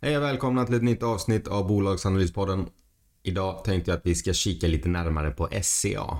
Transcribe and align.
Hej 0.00 0.16
och 0.16 0.22
välkomna 0.22 0.64
till 0.66 0.74
ett 0.74 0.82
nytt 0.82 1.02
avsnitt 1.02 1.48
av 1.48 1.66
Bolagsanalyspodden. 1.66 2.66
Idag 3.22 3.64
tänkte 3.64 3.90
jag 3.90 3.98
att 3.98 4.06
vi 4.06 4.14
ska 4.14 4.32
kika 4.32 4.66
lite 4.66 4.88
närmare 4.88 5.30
på 5.30 5.48
SCA. 5.62 6.18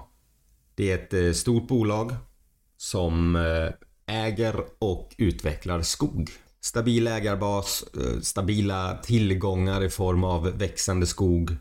Det 0.75 0.91
är 0.91 0.94
ett 0.94 1.15
eh, 1.15 1.33
stort 1.33 1.68
bolag 1.68 2.12
som 2.76 3.36
eh, 3.36 4.17
äger 4.17 4.64
och 4.78 5.14
utvecklar 5.18 5.83
skog. 5.83 6.30
Stabil 6.60 7.06
ägarbas, 7.06 7.84
eh, 7.96 8.20
stabila 8.20 8.99
tillgångar 9.03 9.85
i 9.85 9.91
form 9.91 10.25
av 10.25 10.59
växande 10.59 11.07
skog 11.07 11.57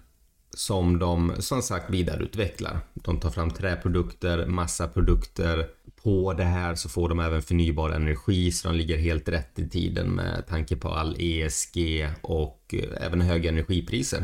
som 0.50 1.00
de 1.00 1.34
som 1.40 1.62
sagt 1.62 1.90
vidareutvecklar. 1.90 2.80
De 2.94 3.20
tar 3.20 3.30
fram 3.30 3.52
träprodukter, 3.52 4.46
massaprodukter. 4.46 5.70
På 6.08 6.34
det 6.34 6.44
här 6.44 6.76
så 6.76 6.90
får 6.90 7.10
de 7.10 7.20
även 7.20 7.42
förnybar 7.42 7.90
energi 7.90 8.52
så 8.52 8.68
de 8.68 8.78
ligger 8.78 8.98
helt 8.98 9.30
rätt 9.30 9.60
i 9.60 9.70
tiden 9.70 10.10
med 10.10 10.48
tanke 10.48 10.76
på 10.76 10.90
all 10.90 11.16
ESG 11.20 12.08
och 12.22 12.74
eh, 12.74 13.06
även 13.06 13.22
höga 13.22 13.50
energipriser. 13.50 14.24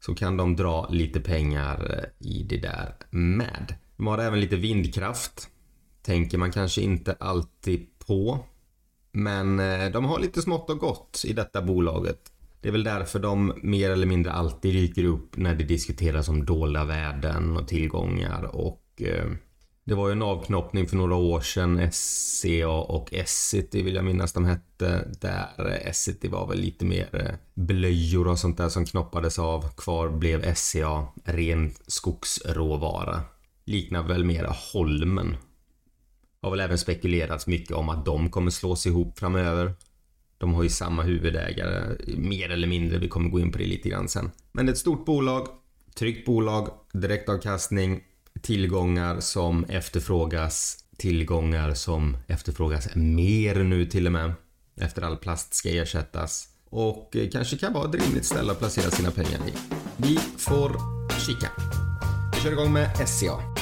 Så 0.00 0.14
kan 0.14 0.36
de 0.36 0.56
dra 0.56 0.88
lite 0.88 1.20
pengar 1.20 1.98
eh, 1.98 2.28
i 2.28 2.42
det 2.42 2.56
där 2.56 2.94
med. 3.10 3.74
De 3.96 4.06
har 4.06 4.18
även 4.18 4.40
lite 4.40 4.56
vindkraft. 4.56 5.48
Tänker 6.02 6.38
man 6.38 6.52
kanske 6.52 6.82
inte 6.82 7.16
alltid 7.20 7.86
på. 8.06 8.38
Men 9.12 9.60
eh, 9.60 9.90
de 9.90 10.04
har 10.04 10.18
lite 10.18 10.42
smått 10.42 10.70
och 10.70 10.78
gott 10.78 11.22
i 11.26 11.32
detta 11.32 11.62
bolaget. 11.62 12.32
Det 12.60 12.68
är 12.68 12.72
väl 12.72 12.84
därför 12.84 13.18
de 13.18 13.52
mer 13.62 13.90
eller 13.90 14.06
mindre 14.06 14.32
alltid 14.32 14.74
dyker 14.74 15.04
upp 15.04 15.36
när 15.36 15.54
det 15.54 15.64
diskuteras 15.64 16.28
om 16.28 16.44
dolda 16.44 16.84
värden 16.84 17.56
och 17.56 17.68
tillgångar 17.68 18.42
och 18.42 19.02
eh, 19.02 19.30
det 19.86 19.94
var 19.94 20.08
ju 20.08 20.12
en 20.12 20.22
avknoppning 20.22 20.86
för 20.86 20.96
några 20.96 21.14
år 21.14 21.40
sedan 21.40 21.92
SCA 21.92 22.68
och 22.68 23.14
Essity 23.14 23.82
vill 23.82 23.94
jag 23.94 24.04
minnas 24.04 24.32
de 24.32 24.44
hette. 24.44 25.08
Där 25.20 25.48
eh, 25.58 25.88
Essity 25.88 26.28
var 26.28 26.46
väl 26.48 26.58
lite 26.58 26.84
mer 26.84 27.08
eh, 27.12 27.34
blöjor 27.54 28.28
och 28.28 28.38
sånt 28.38 28.56
där 28.56 28.68
som 28.68 28.86
knoppades 28.86 29.38
av. 29.38 29.68
Kvar 29.76 30.08
blev 30.08 30.54
SCA 30.54 31.06
ren 31.24 31.74
skogsråvara. 31.86 33.20
Liknar 33.64 34.02
väl 34.02 34.24
mera 34.24 34.54
Holmen. 34.72 35.36
Har 36.42 36.50
väl 36.50 36.60
även 36.60 36.78
spekulerats 36.78 37.46
mycket 37.46 37.76
om 37.76 37.88
att 37.88 38.04
de 38.04 38.30
kommer 38.30 38.50
slås 38.50 38.86
ihop 38.86 39.18
framöver. 39.18 39.74
De 40.38 40.54
har 40.54 40.62
ju 40.62 40.68
samma 40.68 41.02
huvudägare, 41.02 41.96
mer 42.16 42.50
eller 42.50 42.66
mindre. 42.68 42.98
Vi 42.98 43.08
kommer 43.08 43.30
gå 43.30 43.40
in 43.40 43.52
på 43.52 43.58
det 43.58 43.66
lite 43.66 43.88
grann 43.88 44.08
sen. 44.08 44.30
Men 44.52 44.68
ett 44.68 44.78
stort 44.78 45.06
bolag, 45.06 45.48
tryggt 45.94 46.26
bolag, 46.26 46.68
direktavkastning, 46.92 48.00
tillgångar 48.44 49.20
som 49.20 49.64
efterfrågas, 49.64 50.76
tillgångar 50.96 51.74
som 51.74 52.16
efterfrågas 52.26 52.88
mer 52.94 53.54
nu 53.54 53.86
till 53.86 54.06
och 54.06 54.12
med. 54.12 54.32
Efter 54.80 55.02
all 55.02 55.16
plast 55.16 55.54
ska 55.54 55.68
ersättas. 55.68 56.48
Och 56.70 57.16
kanske 57.32 57.56
kan 57.56 57.72
vara 57.72 57.88
ett 57.88 57.94
rimligt 57.94 58.24
ställe 58.24 58.52
att 58.52 58.58
placera 58.58 58.90
sina 58.90 59.10
pengar 59.10 59.40
i. 59.48 59.52
Vi 59.96 60.18
får 60.38 60.70
kika. 61.26 61.50
Vi 62.34 62.40
kör 62.40 62.52
igång 62.52 62.72
med 62.72 63.08
SCA. 63.08 63.53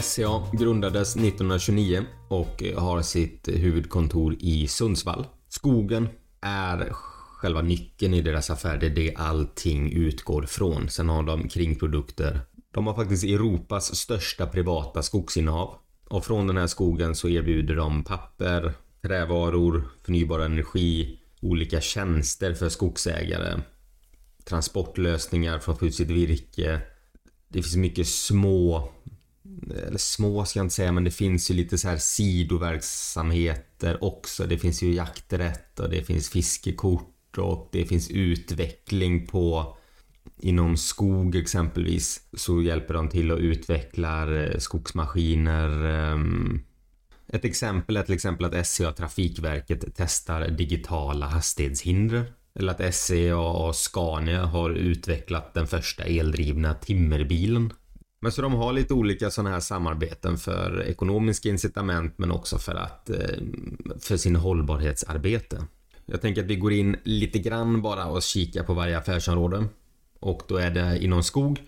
SCA 0.00 0.42
grundades 0.52 1.16
1929 1.16 2.04
och 2.28 2.62
eh, 2.62 2.78
har 2.78 3.02
sitt 3.02 3.48
eh, 3.48 3.54
huvudkontor 3.54 4.36
i 4.40 4.68
Sundsvall. 4.68 5.26
Skogen 5.48 6.08
är 6.40 6.88
själva 6.92 7.62
nyckeln 7.62 8.14
i 8.14 8.22
deras 8.22 8.50
affär. 8.50 8.78
Det 8.78 8.86
är 8.86 8.90
det 8.90 9.14
allting 9.16 9.92
utgår 9.92 10.42
från. 10.42 10.88
Sen 10.88 11.08
har 11.08 11.22
de 11.22 11.48
kringprodukter. 11.48 12.40
De 12.70 12.86
har 12.86 12.94
faktiskt 12.94 13.24
Europas 13.24 13.94
största 13.96 14.46
privata 14.46 15.02
skogsinnehav. 15.02 15.74
Och 16.08 16.24
från 16.24 16.46
den 16.46 16.56
här 16.56 16.66
skogen 16.66 17.14
så 17.14 17.28
erbjuder 17.28 17.76
de 17.76 18.04
papper, 18.04 18.72
trävaror, 19.02 19.88
förnybar 20.04 20.40
energi, 20.40 21.18
olika 21.40 21.80
tjänster 21.80 22.54
för 22.54 22.68
skogsägare, 22.68 23.60
transportlösningar 24.44 25.58
för 25.58 25.72
att 25.72 25.78
få 25.78 25.86
ut 25.86 25.94
sitt 25.94 26.10
virke. 26.10 26.80
Det 27.48 27.62
finns 27.62 27.76
mycket 27.76 28.06
små 28.06 28.92
eller 29.86 29.98
små 29.98 30.44
ska 30.44 30.58
jag 30.58 30.64
inte 30.64 30.74
säga, 30.74 30.92
men 30.92 31.04
det 31.04 31.10
finns 31.10 31.50
ju 31.50 31.54
lite 31.54 31.78
så 31.78 31.88
här 31.88 31.96
sidoverksamheter 31.96 34.04
också. 34.04 34.46
Det 34.46 34.58
finns 34.58 34.82
ju 34.82 34.94
jakträtt 34.94 35.80
och 35.80 35.90
det 35.90 36.02
finns 36.02 36.28
fiskekort 36.28 37.38
och 37.38 37.68
det 37.72 37.84
finns 37.84 38.10
utveckling 38.10 39.26
på 39.26 39.76
inom 40.38 40.76
skog 40.76 41.36
exempelvis 41.36 42.20
så 42.32 42.62
hjälper 42.62 42.94
de 42.94 43.08
till 43.08 43.30
att 43.30 43.38
utveckla 43.38 44.42
eh, 44.42 44.58
skogsmaskiner. 44.58 45.84
Ehm. 45.84 46.60
Ett 47.28 47.44
exempel 47.44 47.96
är 47.96 48.02
till 48.02 48.14
exempel 48.14 48.46
att 48.46 48.66
SCA 48.66 48.92
Trafikverket 48.92 49.84
testar 49.96 50.48
digitala 50.48 51.26
hastighetshinder. 51.26 52.32
Eller 52.54 52.72
att 52.72 52.94
SCA 52.94 53.36
och 53.36 53.76
Scania 53.76 54.44
har 54.44 54.70
utvecklat 54.70 55.54
den 55.54 55.66
första 55.66 56.04
eldrivna 56.04 56.74
timmerbilen. 56.74 57.72
Men 58.22 58.32
så 58.32 58.42
de 58.42 58.52
har 58.52 58.72
lite 58.72 58.94
olika 58.94 59.30
sådana 59.30 59.50
här 59.50 59.60
samarbeten 59.60 60.38
för 60.38 60.82
ekonomiska 60.82 61.48
incitament 61.48 62.18
men 62.18 62.30
också 62.30 62.58
för 62.58 62.74
att 62.74 63.10
eh, 63.10 63.16
för 64.00 64.16
sin 64.16 64.36
hållbarhetsarbete. 64.36 65.66
Jag 66.06 66.20
tänker 66.20 66.42
att 66.42 66.46
vi 66.48 66.56
går 66.56 66.72
in 66.72 66.96
lite 67.02 67.38
grann 67.38 67.82
bara 67.82 68.06
och 68.06 68.22
kikar 68.22 68.62
på 68.62 68.74
varje 68.74 68.98
affärsområde. 68.98 69.64
Och 70.20 70.42
då 70.48 70.56
är 70.56 70.70
det 70.70 71.04
inom 71.04 71.22
skog 71.22 71.60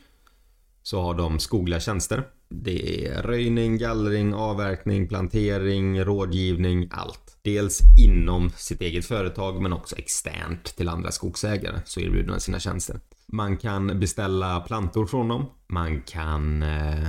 så 0.83 1.03
har 1.03 1.15
de 1.15 1.39
skogliga 1.39 1.81
tjänster. 1.81 2.23
Det 2.49 3.07
är 3.07 3.23
röjning, 3.23 3.79
gallring, 3.79 4.35
avverkning, 4.35 5.09
plantering, 5.09 6.05
rådgivning, 6.05 6.89
allt. 6.91 7.39
Dels 7.43 7.81
inom 8.07 8.51
sitt 8.51 8.81
eget 8.81 9.07
företag 9.07 9.63
men 9.63 9.73
också 9.73 9.97
externt 9.97 10.65
till 10.77 10.89
andra 10.89 11.11
skogsägare 11.11 11.81
så 11.85 12.01
erbjuder 12.01 12.31
man 12.31 12.41
sina 12.41 12.61
tjänster. 12.61 13.01
Man 13.27 13.57
kan 13.57 14.01
beställa 14.01 14.61
plantor 14.61 15.07
från 15.07 15.29
dem. 15.29 15.47
Man 15.67 16.01
kan 16.01 16.63
eh, 16.63 17.09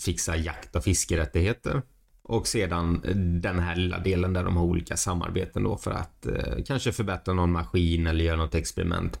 fixa 0.00 0.36
jakt 0.36 0.76
och 0.76 0.84
fiskerättigheter. 0.84 1.82
Och 2.22 2.46
sedan 2.46 3.02
eh, 3.04 3.16
den 3.16 3.58
här 3.58 3.76
lilla 3.76 3.98
delen 3.98 4.32
där 4.32 4.44
de 4.44 4.56
har 4.56 4.64
olika 4.64 4.96
samarbeten 4.96 5.62
då 5.62 5.76
för 5.76 5.90
att 5.90 6.26
eh, 6.26 6.64
kanske 6.66 6.92
förbättra 6.92 7.34
någon 7.34 7.52
maskin 7.52 8.06
eller 8.06 8.24
göra 8.24 8.36
något 8.36 8.54
experiment. 8.54 9.20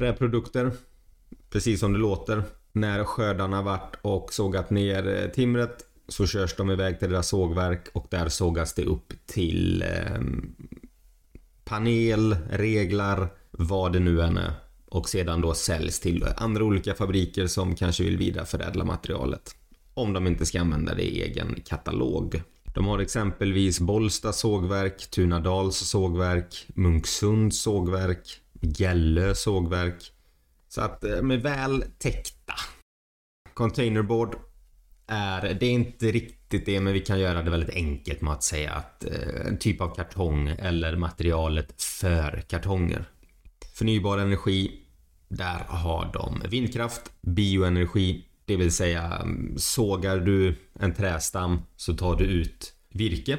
Träprodukter. 0.00 0.72
Precis 1.50 1.80
som 1.80 1.92
det 1.92 1.98
låter. 1.98 2.42
När 2.72 3.04
skördarna 3.04 3.62
varit 3.62 3.96
och 4.02 4.32
sågat 4.32 4.70
ner 4.70 5.08
eh, 5.08 5.30
timret 5.30 5.84
så 6.08 6.26
körs 6.26 6.56
de 6.56 6.70
iväg 6.70 6.98
till 6.98 7.10
deras 7.10 7.28
sågverk 7.28 7.88
och 7.92 8.06
där 8.10 8.28
sågas 8.28 8.74
det 8.74 8.84
upp 8.84 9.12
till 9.26 9.82
eh, 9.82 10.20
panel, 11.64 12.36
reglar, 12.50 13.28
vad 13.50 13.92
det 13.92 13.98
nu 13.98 14.22
än 14.22 14.36
är. 14.36 14.52
Och 14.88 15.08
sedan 15.08 15.40
då 15.40 15.54
säljs 15.54 16.00
till 16.00 16.26
andra 16.36 16.64
olika 16.64 16.94
fabriker 16.94 17.46
som 17.46 17.74
kanske 17.74 18.04
vill 18.04 18.16
vidareförädla 18.16 18.84
materialet. 18.84 19.54
Om 19.94 20.12
de 20.12 20.26
inte 20.26 20.46
ska 20.46 20.60
använda 20.60 20.94
det 20.94 21.02
i 21.02 21.22
egen 21.22 21.60
katalog. 21.66 22.42
De 22.74 22.86
har 22.86 22.98
exempelvis 22.98 23.80
Bollsta 23.80 24.32
sågverk, 24.32 25.10
Tunadals 25.10 25.76
sågverk, 25.76 26.66
Munksunds 26.74 27.62
sågverk, 27.62 28.39
Gällö 28.60 29.34
sågverk. 29.34 30.12
Så 30.68 30.80
att 30.80 31.04
eh, 31.04 31.10
de 31.10 31.30
är 31.30 31.36
väl 31.36 31.84
täckta. 31.98 32.54
Containerboard 33.54 34.36
är, 35.06 35.54
det 35.60 35.66
är 35.66 35.70
inte 35.70 36.06
riktigt 36.06 36.66
det 36.66 36.80
men 36.80 36.92
vi 36.92 37.00
kan 37.00 37.20
göra 37.20 37.42
det 37.42 37.50
väldigt 37.50 37.74
enkelt 37.74 38.20
med 38.20 38.32
att 38.32 38.42
säga 38.42 38.72
att 38.72 39.04
eh, 39.04 39.46
en 39.46 39.58
typ 39.58 39.80
av 39.80 39.94
kartong 39.94 40.48
eller 40.48 40.96
materialet 40.96 41.82
för 41.82 42.44
kartonger. 42.48 43.04
Förnybar 43.74 44.18
energi, 44.18 44.86
där 45.28 45.64
har 45.68 46.10
de 46.12 46.42
vindkraft, 46.50 47.12
bioenergi, 47.20 48.24
det 48.44 48.56
vill 48.56 48.72
säga 48.72 49.02
mm, 49.02 49.58
sågar 49.58 50.16
du 50.16 50.56
en 50.80 50.94
trästam 50.94 51.62
så 51.76 51.94
tar 51.94 52.16
du 52.16 52.24
ut 52.24 52.74
virke 52.88 53.38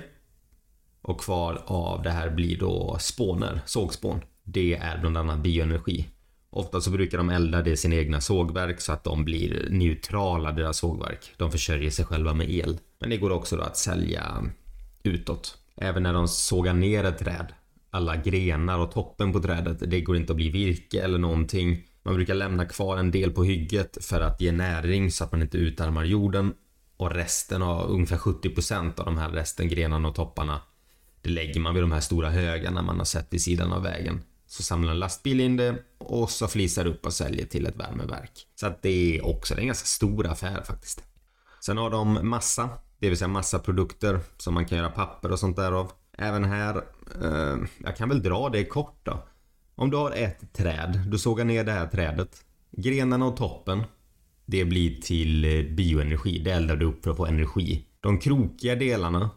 och 1.02 1.22
kvar 1.22 1.64
av 1.66 2.02
det 2.02 2.10
här 2.10 2.30
blir 2.30 2.60
då 2.60 2.98
spåner, 3.00 3.62
sågspån. 3.66 4.22
Det 4.54 4.74
är 4.74 4.98
bland 4.98 5.18
annat 5.18 5.40
bioenergi. 5.40 6.08
Ofta 6.50 6.82
så 6.82 6.92
brukar 6.92 7.18
de 7.18 7.30
elda 7.30 7.62
det 7.62 7.72
i 7.72 7.78
sina 7.78 7.96
egna 7.96 8.22
sågverk 8.22 8.82
så 8.82 8.94
att 8.94 9.04
de 9.04 9.26
blir 9.26 9.68
neutrala, 9.70 10.52
deras 10.52 10.78
sågverk. 10.78 11.34
De 11.38 11.52
försörjer 11.52 11.90
sig 11.90 12.06
själva 12.06 12.34
med 12.34 12.50
el. 12.50 12.78
Men 13.00 13.10
det 13.10 13.18
går 13.18 13.30
också 13.30 13.56
då 13.56 13.62
att 13.62 13.78
sälja 13.78 14.44
utåt. 15.04 15.58
Även 15.78 16.04
när 16.04 16.14
de 16.14 16.28
sågar 16.28 16.74
ner 16.74 17.04
ett 17.04 17.18
träd. 17.18 17.48
Alla 17.90 18.16
grenar 18.16 18.80
och 18.80 18.92
toppen 18.92 19.34
på 19.34 19.40
trädet, 19.40 19.92
det 19.92 20.02
går 20.02 20.18
inte 20.18 20.34
att 20.34 20.38
bli 20.38 20.50
virke 20.50 21.02
eller 21.02 21.18
någonting. 21.18 21.84
Man 22.04 22.16
brukar 22.16 22.34
lämna 22.34 22.66
kvar 22.66 22.98
en 22.98 23.12
del 23.12 23.32
på 23.32 23.44
hygget 23.44 24.06
för 24.06 24.22
att 24.22 24.42
ge 24.42 24.52
näring 24.52 25.12
så 25.12 25.24
att 25.24 25.32
man 25.32 25.42
inte 25.42 25.58
utarmar 25.58 26.04
jorden. 26.04 26.54
Och 26.98 27.12
resten 27.12 27.62
av 27.62 27.90
ungefär 27.90 28.18
70% 28.18 29.00
av 29.00 29.06
de 29.06 29.18
här 29.18 29.30
resten, 29.30 29.68
grenarna 29.68 30.08
och 30.08 30.16
topparna, 30.16 30.62
det 31.22 31.30
lägger 31.30 31.60
man 31.60 31.74
vid 31.74 31.84
de 31.84 31.92
här 31.92 32.00
stora 32.00 32.30
högarna 32.30 32.82
man 32.82 32.98
har 32.98 33.06
sett 33.06 33.34
vid 33.34 33.42
sidan 33.42 33.74
av 33.74 33.84
vägen. 33.84 34.22
Så 34.52 34.64
samlar 34.64 34.92
en 34.92 35.00
lastbil 35.00 35.40
in 35.40 35.58
det 35.58 35.76
och 35.98 36.30
så 36.30 36.48
flisar 36.48 36.86
upp 36.86 37.06
och 37.06 37.14
säljer 37.14 37.46
till 37.46 37.66
ett 37.66 37.76
värmeverk. 37.76 38.48
Så 38.56 38.68
att 38.68 38.82
det 38.82 39.18
är 39.18 39.26
också 39.26 39.58
en 39.58 39.68
ganska 39.68 39.86
stor 39.86 40.28
affär 40.28 40.64
faktiskt. 40.64 41.04
Sen 41.66 41.78
har 41.78 41.90
de 41.90 42.30
massa, 42.30 42.70
det 43.00 43.10
vill 43.10 43.18
säga 43.18 43.28
massaprodukter 43.28 44.20
som 44.38 44.54
man 44.54 44.66
kan 44.66 44.78
göra 44.78 44.90
papper 44.90 45.32
och 45.32 45.40
sånt 45.40 45.56
där 45.56 45.72
av. 45.72 45.92
Även 46.18 46.44
här, 46.44 46.76
eh, 47.22 47.58
jag 47.78 47.98
kan 47.98 48.10
väl 48.10 48.24
dra 48.24 48.50
det 48.50 48.66
kort 48.66 49.00
då. 49.04 49.24
Om 49.76 49.90
du 49.90 49.98
har 49.98 50.12
ett 50.12 50.54
träd, 50.54 51.02
du 51.08 51.20
sågar 51.20 51.46
ner 51.46 51.64
det 51.64 51.72
här 51.72 51.88
trädet. 51.88 52.46
Grenarna 52.72 53.26
och 53.26 53.38
toppen, 53.38 53.84
det 54.46 54.66
blir 54.66 55.02
till 55.02 55.42
bioenergi. 55.78 56.40
Det 56.40 56.52
eldar 56.52 56.76
du 56.76 56.86
upp 56.86 57.04
för 57.04 57.12
att 57.12 57.18
få 57.18 57.26
energi. 57.26 57.86
De 58.00 58.20
krokiga 58.20 58.76
delarna 58.76 59.30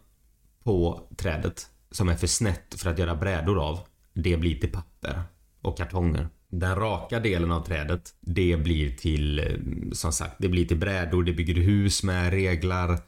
på 0.64 1.08
trädet, 1.17 1.67
som 1.90 2.08
är 2.08 2.17
för 2.17 2.26
snett 2.26 2.75
för 2.76 2.90
att 2.90 2.99
göra 2.99 3.14
brädor 3.14 3.69
av, 3.69 3.78
det 4.14 4.37
blir 4.37 4.61
till 4.61 4.72
papper 4.72 5.22
och 5.62 5.76
kartonger. 5.76 6.28
Den 6.49 6.76
raka 6.76 7.20
delen 7.20 7.52
av 7.52 7.66
trädet, 7.66 8.14
det 8.20 8.56
blir 8.56 8.96
till, 8.96 9.38
eh, 9.38 9.44
som 9.93 10.12
sagt, 10.12 10.34
det 10.38 10.49
blir 10.49 10.64
till 10.64 10.76
brädor, 10.76 11.25
det 11.25 11.32
bygger 11.32 11.55
hus 11.55 12.02
med 12.02 12.31
reglar, 12.31 12.99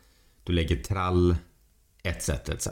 du 0.44 0.53
lägger 0.53 0.76
trall, 0.76 1.37
etc. 2.03 2.29
etc. 2.29 2.69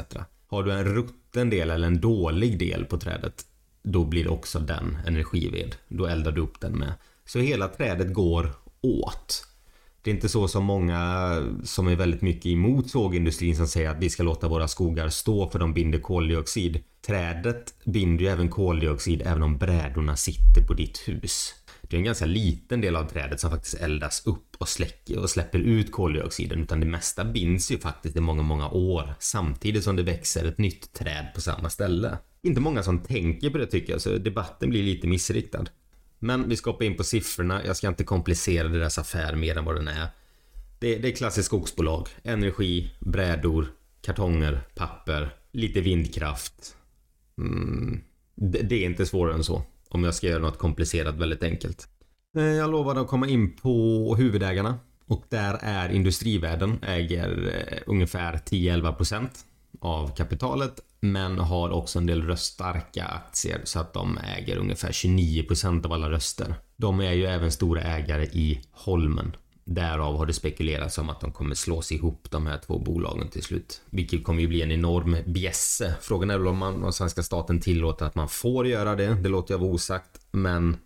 Har 0.47 0.63
du 0.63 0.73
en 0.73 0.85
rutten 0.85 1.51
del 1.51 1.71
eller 1.71 1.87
en 1.87 2.01
dålig 2.01 2.59
del 2.59 2.85
på 2.85 2.99
trädet, 2.99 3.45
då 3.83 4.05
blir 4.05 4.29
också 4.29 4.59
den 4.59 4.99
energived. 5.07 5.77
Då 5.89 6.07
eldar 6.07 6.33
du 6.33 6.41
upp 6.41 6.61
den 6.61 6.73
med. 6.73 6.93
Så 7.25 7.39
hela 7.39 7.69
trädet 7.69 8.15
går 8.15 8.53
åt. 8.81 9.47
Det 10.05 10.11
är 10.11 10.15
inte 10.15 10.29
så 10.29 10.49
som 10.49 10.65
många 10.65 11.43
som 11.63 11.89
är 11.89 11.97
väldigt 11.97 12.23
mycket 12.23 12.47
emot 12.47 12.91
sågindustrin 12.91 13.57
som 13.57 13.67
säger 13.67 13.91
att 13.91 14.03
vi 14.03 14.11
ska 14.11 14.23
låta 14.23 14.49
våra 14.49 14.69
skogar 14.69 15.09
stå 15.09 15.51
för 15.51 15.59
de 15.59 15.75
binder 15.75 15.99
koldioxid. 15.99 16.83
Trädet 17.07 17.75
binder 17.85 18.25
ju 18.25 18.31
även 18.31 18.49
koldioxid 18.49 19.23
även 19.27 19.43
om 19.43 19.59
brädorna 19.59 20.17
sitter 20.17 20.67
på 20.67 20.75
ditt 20.75 20.99
hus. 21.09 21.55
Det 21.83 21.97
är 21.97 21.99
en 21.99 22.05
ganska 22.05 22.27
liten 22.27 22.81
del 22.81 22.97
av 22.97 23.05
trädet 23.05 23.41
som 23.41 23.51
faktiskt 23.51 23.75
eldas 23.75 24.27
upp 24.27 24.57
och 24.59 24.69
släcker 24.69 25.19
och 25.19 25.31
släpper 25.31 25.59
ut 25.59 25.93
koldioxiden 25.93 26.63
utan 26.63 26.81
det 26.81 26.87
mesta 26.87 27.25
binds 27.25 27.71
ju 27.71 27.79
faktiskt 27.79 28.17
i 28.17 28.21
många, 28.21 28.43
många 28.43 28.69
år 28.69 29.15
samtidigt 29.19 29.85
som 29.85 29.97
det 29.97 30.03
växer 30.03 30.45
ett 30.45 30.59
nytt 30.59 30.93
träd 30.93 31.27
på 31.35 31.41
samma 31.41 31.71
ställe. 31.71 32.19
Inte 32.43 32.61
många 32.61 32.83
som 32.83 32.99
tänker 32.99 33.51
på 33.51 33.59
det 33.59 33.67
tycker 33.67 33.93
jag, 33.93 34.01
så 34.01 34.19
debatten 34.19 34.71
blir 34.71 34.83
lite 34.83 35.07
missriktad. 35.07 35.65
Men 36.25 36.49
vi 36.49 36.57
ska 36.57 36.71
hoppa 36.71 36.85
in 36.85 36.97
på 36.97 37.05
siffrorna. 37.05 37.65
Jag 37.67 37.77
ska 37.77 37.89
inte 37.89 38.05
komplicera 38.05 38.69
deras 38.69 38.99
affär 38.99 39.37
mer 39.37 39.59
än 39.59 39.65
vad 39.65 39.75
den 39.75 39.89
är. 39.89 40.09
Det, 40.79 40.99
det 40.99 41.09
är 41.09 41.17
klassiskt 41.17 41.47
skogsbolag. 41.47 42.09
Energi, 42.23 42.91
brädor, 43.01 43.67
kartonger, 44.01 44.61
papper, 44.75 45.37
lite 45.53 45.81
vindkraft. 45.81 46.77
Mm, 47.39 48.01
det, 48.35 48.59
det 48.59 48.75
är 48.75 48.87
inte 48.87 49.07
svårare 49.07 49.35
än 49.35 49.45
så. 49.45 49.63
Om 49.89 50.05
jag 50.05 50.15
ska 50.15 50.27
göra 50.27 50.43
något 50.43 50.59
komplicerat 50.59 51.15
väldigt 51.15 51.43
enkelt. 51.43 51.89
Eh, 52.37 52.45
jag 52.45 52.71
lovade 52.71 53.01
att 53.01 53.09
komma 53.09 53.29
in 53.29 53.57
på 53.57 54.15
huvudägarna. 54.19 54.79
Och 55.07 55.25
där 55.29 55.59
är 55.61 55.93
Industrivärden 55.93 56.79
äger 56.83 57.55
eh, 57.55 57.83
ungefär 57.87 58.33
10-11% 58.37 59.29
av 59.81 60.17
kapitalet 60.17 60.81
men 61.05 61.39
har 61.39 61.71
också 61.71 61.99
en 61.99 62.07
del 62.07 62.23
röststarka 62.23 63.05
aktier 63.05 63.61
så 63.65 63.79
att 63.79 63.93
de 63.93 64.19
äger 64.19 64.57
ungefär 64.57 64.93
29% 64.93 65.87
av 65.87 65.93
alla 65.93 66.11
röster. 66.11 66.55
De 66.77 67.01
är 67.01 67.13
ju 67.13 67.25
även 67.25 67.53
stora 67.53 67.83
ägare 67.83 68.25
i 68.25 68.61
Holmen. 68.71 69.37
Därav 69.65 70.17
har 70.17 70.27
det 70.27 70.33
spekulerats 70.33 70.99
om 70.99 71.11
att 71.11 71.21
de 71.21 71.33
kommer 71.33 71.55
slås 71.55 71.93
ihop 71.93 72.31
de 72.31 72.47
här 72.47 72.59
två 72.59 72.79
bolagen 72.79 73.29
till 73.29 73.43
slut. 73.43 73.81
Vilket 73.91 74.25
kommer 74.25 74.41
ju 74.41 74.49
bli 74.49 74.63
en 74.63 74.73
enorm 74.73 75.17
bjässe. 75.27 75.95
Frågan 76.01 76.31
är 76.31 76.39
väl 76.39 76.47
om, 76.47 76.59
man, 76.59 76.85
och 76.85 76.95
svenska 76.95 77.23
staten 77.23 77.61
tillåter 77.61 78.07
att 78.07 78.15
man 78.15 78.29
får 78.29 78.67
göra 78.67 78.95
det. 78.95 79.15
Det 79.15 79.29
låter 79.29 79.55
jag 79.55 79.59
vara 79.59 79.71
osagt. 79.71 80.21
Men 80.31 80.77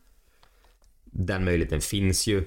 den 1.04 1.44
möjligheten 1.44 1.80
finns 1.80 2.26
ju. 2.26 2.44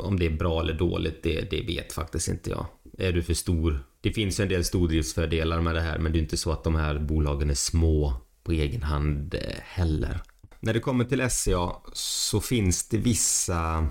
Om 0.00 0.18
det 0.18 0.26
är 0.26 0.30
bra 0.30 0.60
eller 0.60 0.74
dåligt, 0.74 1.22
det, 1.22 1.50
det 1.50 1.62
vet 1.62 1.92
faktiskt 1.92 2.28
inte 2.28 2.50
jag. 2.50 2.66
Är 2.98 3.12
du 3.12 3.22
för 3.22 3.34
stor 3.34 3.84
det 4.06 4.12
finns 4.12 4.40
en 4.40 4.48
del 4.48 4.64
stordriftsfördelar 4.64 5.60
med 5.60 5.74
det 5.74 5.80
här 5.80 5.98
men 5.98 6.12
det 6.12 6.18
är 6.18 6.20
inte 6.20 6.36
så 6.36 6.52
att 6.52 6.64
de 6.64 6.74
här 6.74 6.98
bolagen 6.98 7.50
är 7.50 7.54
små 7.54 8.14
på 8.42 8.52
egen 8.52 8.82
hand 8.82 9.34
eh, 9.34 9.40
heller. 9.62 10.20
När 10.60 10.74
det 10.74 10.80
kommer 10.80 11.04
till 11.04 11.30
SCA 11.30 11.72
så 11.92 12.40
finns 12.40 12.88
det 12.88 12.96
vissa 12.96 13.88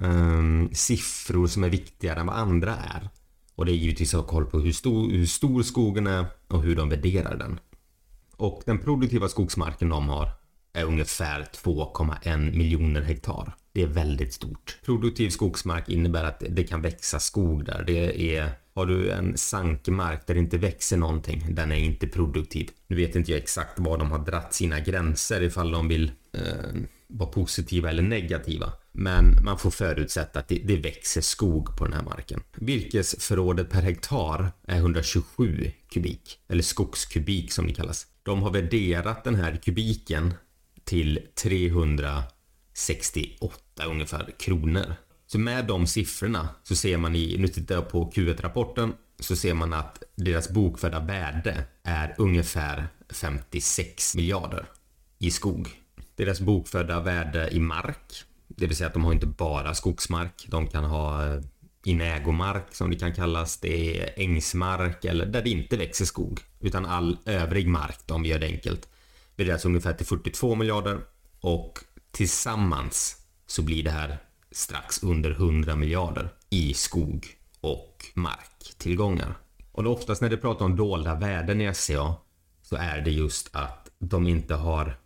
um, 0.00 0.70
siffror 0.72 1.46
som 1.46 1.64
är 1.64 1.68
viktigare 1.68 2.20
än 2.20 2.26
vad 2.26 2.36
andra 2.36 2.76
är. 2.76 3.08
Och 3.54 3.66
det 3.66 3.72
är 3.72 3.76
givetvis 3.76 4.14
att 4.14 4.20
ha 4.20 4.28
koll 4.28 4.46
på 4.46 4.58
hur 4.58 4.72
stor, 4.72 5.10
hur 5.10 5.26
stor 5.26 5.62
skogen 5.62 6.06
är 6.06 6.26
och 6.48 6.62
hur 6.62 6.76
de 6.76 6.88
värderar 6.88 7.36
den. 7.36 7.60
Och 8.36 8.62
den 8.66 8.78
produktiva 8.78 9.28
skogsmarken 9.28 9.88
de 9.88 10.08
har 10.08 10.28
är 10.72 10.84
ungefär 10.84 11.42
2,1 11.42 12.56
miljoner 12.56 13.02
hektar. 13.02 13.52
Det 13.72 13.82
är 13.82 13.86
väldigt 13.86 14.34
stort. 14.34 14.78
Produktiv 14.84 15.30
skogsmark 15.30 15.88
innebär 15.88 16.24
att 16.24 16.42
det 16.48 16.64
kan 16.64 16.82
växa 16.82 17.20
skog 17.20 17.64
där. 17.64 17.84
Det 17.86 18.36
är 18.36 18.65
har 18.76 18.86
du 18.86 19.10
en 19.10 19.36
sankmark 19.36 20.26
där 20.26 20.34
det 20.34 20.40
inte 20.40 20.58
växer 20.58 20.96
någonting, 20.96 21.46
den 21.48 21.72
är 21.72 21.76
inte 21.76 22.06
produktiv. 22.06 22.70
Nu 22.86 22.96
vet 22.96 23.16
inte 23.16 23.30
jag 23.30 23.38
exakt 23.38 23.78
var 23.78 23.98
de 23.98 24.10
har 24.10 24.18
dratt 24.18 24.54
sina 24.54 24.80
gränser 24.80 25.42
ifall 25.42 25.70
de 25.70 25.88
vill 25.88 26.12
eh, 26.32 26.40
vara 27.08 27.30
positiva 27.30 27.90
eller 27.90 28.02
negativa. 28.02 28.72
Men 28.92 29.44
man 29.44 29.58
får 29.58 29.70
förutsätta 29.70 30.38
att 30.38 30.48
det, 30.48 30.58
det, 30.64 30.76
växer 30.76 31.20
skog 31.20 31.76
på 31.76 31.84
den 31.84 31.92
här 31.92 32.02
marken. 32.02 32.40
Virkesförrådet 32.56 33.70
per 33.70 33.82
hektar 33.82 34.52
är 34.68 34.76
127 34.76 35.70
kubik, 35.92 36.38
eller 36.48 36.62
skogskubik 36.62 37.52
som 37.52 37.66
det 37.66 37.74
kallas. 37.74 38.06
De 38.22 38.42
har 38.42 38.50
värderat 38.50 39.24
den 39.24 39.34
här 39.34 39.56
kubiken 39.56 40.34
till 40.84 41.20
368 41.34 43.84
ungefär 43.86 44.34
kronor. 44.38 44.94
Så 45.26 45.38
med 45.38 45.66
de 45.66 45.86
siffrorna 45.86 46.48
så 46.62 46.76
ser 46.76 46.96
man 46.96 47.16
i, 47.16 47.36
nu 47.38 47.48
tittar 47.48 47.74
jag 47.74 47.88
på 47.88 48.10
Q1-rapporten, 48.10 48.92
så 49.20 49.36
ser 49.36 49.54
man 49.54 49.72
att 49.72 50.02
deras 50.14 50.50
bokförda 50.50 51.00
värde 51.00 51.64
är 51.82 52.14
ungefär 52.18 52.88
56 53.10 54.16
miljarder 54.16 54.66
i 55.18 55.30
skog. 55.30 55.68
Deras 56.14 56.40
bokförda 56.40 57.00
värde 57.00 57.48
i 57.50 57.60
mark, 57.60 58.24
det 58.48 58.66
vill 58.66 58.76
säga 58.76 58.86
att 58.86 58.94
de 58.94 59.04
har 59.04 59.12
inte 59.12 59.26
bara 59.26 59.74
skogsmark, 59.74 60.46
de 60.48 60.66
kan 60.66 60.84
ha 60.84 61.26
eh, 61.26 61.40
inägomark 61.84 62.74
som 62.74 62.90
det 62.90 62.96
kan 62.96 63.14
kallas, 63.14 63.60
det 63.60 64.00
är 64.00 64.12
ängsmark 64.16 65.04
eller 65.04 65.26
där 65.26 65.42
det 65.42 65.50
inte 65.50 65.76
växer 65.76 66.04
skog, 66.04 66.40
utan 66.60 66.86
all 66.86 67.16
övrig 67.24 67.68
mark, 67.68 67.98
om 68.08 68.22
vi 68.22 68.28
gör 68.28 68.38
det 68.38 68.46
enkelt, 68.46 68.88
värderas 69.36 69.54
alltså 69.54 69.68
ungefär 69.68 69.92
till 69.92 70.06
42 70.06 70.54
miljarder 70.54 71.00
och 71.40 71.78
Tillsammans 72.10 73.16
så 73.46 73.62
blir 73.62 73.82
det 73.84 73.90
här 73.90 74.18
strax 74.56 75.02
under 75.02 75.30
100 75.30 75.76
miljarder 75.76 76.28
i 76.50 76.74
skog 76.74 77.26
och 77.60 78.04
marktillgångar. 78.14 79.34
Och 79.72 79.84
då 79.84 79.92
oftast 79.92 80.22
när 80.22 80.30
det 80.30 80.36
pratar 80.36 80.64
om 80.64 80.76
dolda 80.76 81.14
värden 81.14 81.60
i 81.60 81.74
SCA 81.74 82.14
så 82.62 82.76
är 82.76 83.00
det 83.00 83.10
just 83.10 83.56
att 83.56 83.90
de 83.98 84.26
inte 84.26 84.54
har 84.54 84.98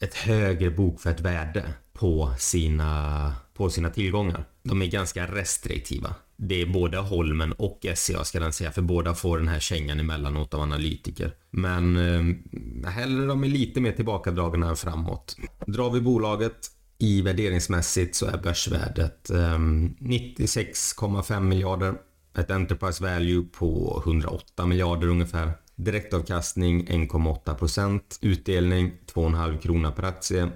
ett 0.00 0.14
högre 0.14 0.70
bokfört 0.70 1.20
värde 1.20 1.74
på 1.92 2.34
sina, 2.38 3.34
på 3.54 3.70
sina 3.70 3.90
tillgångar. 3.90 4.44
De 4.62 4.82
är 4.82 4.86
ganska 4.86 5.26
restriktiva. 5.26 6.14
Det 6.36 6.62
är 6.62 6.66
både 6.66 6.98
Holmen 6.98 7.52
och 7.52 7.86
SCA 7.94 8.24
ska 8.24 8.40
den 8.40 8.52
säga, 8.52 8.72
för 8.72 8.82
båda 8.82 9.14
får 9.14 9.38
den 9.38 9.48
här 9.48 9.60
kängan 9.60 10.00
emellanåt 10.00 10.54
av 10.54 10.60
analytiker. 10.60 11.34
Men 11.50 11.96
eh, 11.96 12.90
hellre 12.90 13.26
de 13.26 13.44
är 13.44 13.48
lite 13.48 13.80
mer 13.80 13.92
tillbakadragna 13.92 14.68
än 14.68 14.76
framåt. 14.76 15.36
Drar 15.66 15.90
vi 15.90 16.00
bolaget 16.00 16.70
i 17.00 17.22
värderingsmässigt 17.22 18.14
så 18.14 18.26
är 18.26 18.38
börsvärdet 18.38 19.30
eh, 19.30 19.58
96,5 19.58 21.40
miljarder. 21.40 21.94
Ett 22.36 22.50
Enterprise 22.50 23.04
Value 23.04 23.42
på 23.42 24.02
108 24.06 24.66
miljarder 24.66 25.08
ungefär. 25.08 25.52
Direktavkastning 25.74 26.86
1,8% 26.86 28.00
Utdelning 28.20 28.92
2,5 29.14 29.58
krona 29.58 29.92
per 29.92 30.02
aktie. 30.02 30.48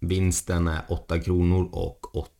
Vinsten 0.00 0.68
är 0.68 0.82
8 0.88 1.20
kronor 1.20 1.68
och 1.72 2.16
8 2.16 2.32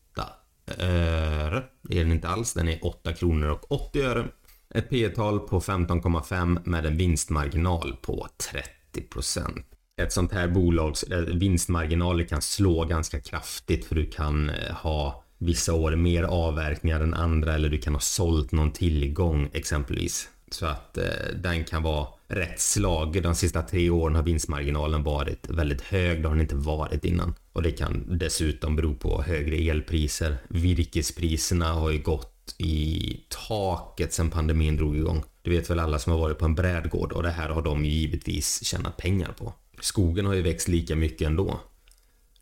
öre. 0.79 1.65
Det 1.83 1.99
är 1.99 2.05
den 2.05 2.13
inte 2.13 2.29
alls. 2.29 2.55
Den 2.55 2.69
är 2.69 2.87
8 2.87 3.13
kronor 3.13 3.49
och 3.51 3.73
80 3.73 4.03
öre. 4.03 4.27
Ett 4.75 4.91
P 4.91 5.09
tal 5.09 5.41
på 5.41 5.61
15,5 5.61 6.61
med 6.65 6.87
en 6.87 6.97
vinstmarginal 6.97 7.97
på 8.03 8.29
30 8.53 9.01
procent. 9.01 9.76
Ett 10.03 10.13
sånt 10.13 10.33
här 10.33 10.49
bolags 10.49 11.03
eh, 11.03 11.21
vinstmarginaler 11.21 12.25
kan 12.25 12.43
slå 12.43 12.85
ganska 12.85 13.21
kraftigt 13.21 13.85
för 13.85 13.95
du 13.95 14.07
kan 14.07 14.51
eh, 14.51 14.75
ha 14.75 15.25
vissa 15.39 15.75
år 15.75 15.97
mer 15.97 16.23
avverkningar 16.23 17.01
än 17.01 17.15
andra 17.15 17.55
eller 17.55 17.69
du 17.69 17.79
kan 17.79 17.95
ha 17.95 18.01
sålt 18.01 18.53
någon 18.53 18.73
tillgång 18.73 19.51
exempelvis. 19.53 20.29
Så 20.51 20.67
att 20.67 20.99
eh, 20.99 21.05
den 21.43 21.65
kan 21.65 21.83
vara 21.83 22.07
rätt 22.29 22.61
slag. 22.61 23.23
De 23.23 23.35
sista 23.35 23.63
tre 23.63 23.91
åren 23.91 24.15
har 24.15 24.23
vinstmarginalen 24.23 25.03
varit 25.03 25.49
väldigt 25.49 25.81
hög. 25.81 26.23
Det 26.23 26.29
har 26.29 26.35
den 26.35 26.43
inte 26.43 26.57
varit 26.57 27.05
innan. 27.05 27.35
Och 27.53 27.63
det 27.63 27.73
kan 27.73 28.19
dessutom 28.19 28.77
bero 28.77 28.95
på 28.95 29.23
högre 29.23 29.57
elpriser. 29.57 30.37
Virkespriserna 30.49 31.73
har 31.73 31.91
ju 31.91 32.03
gått 32.03 32.55
i 32.59 33.21
taket 33.49 34.13
sedan 34.13 34.31
pandemin 34.31 34.77
drog 34.77 34.97
igång. 34.97 35.23
Det 35.43 35.51
vet 35.51 35.71
väl 35.71 35.81
alla 35.81 35.99
som 35.99 36.13
har 36.13 36.21
varit 36.21 36.39
på 36.39 36.45
en 36.45 36.55
brädgård 36.55 37.13
och 37.13 37.23
det 37.23 37.31
här 37.31 37.49
har 37.49 37.63
de 37.63 37.85
ju 37.85 37.91
givetvis 37.91 38.65
tjänat 38.65 38.97
pengar 38.97 39.33
på. 39.39 39.53
Skogen 39.87 40.27
har 40.27 40.35
ju 40.35 40.43
växt 40.43 40.69
lika 40.69 40.97
mycket 40.97 41.27
ändå. 41.27 41.61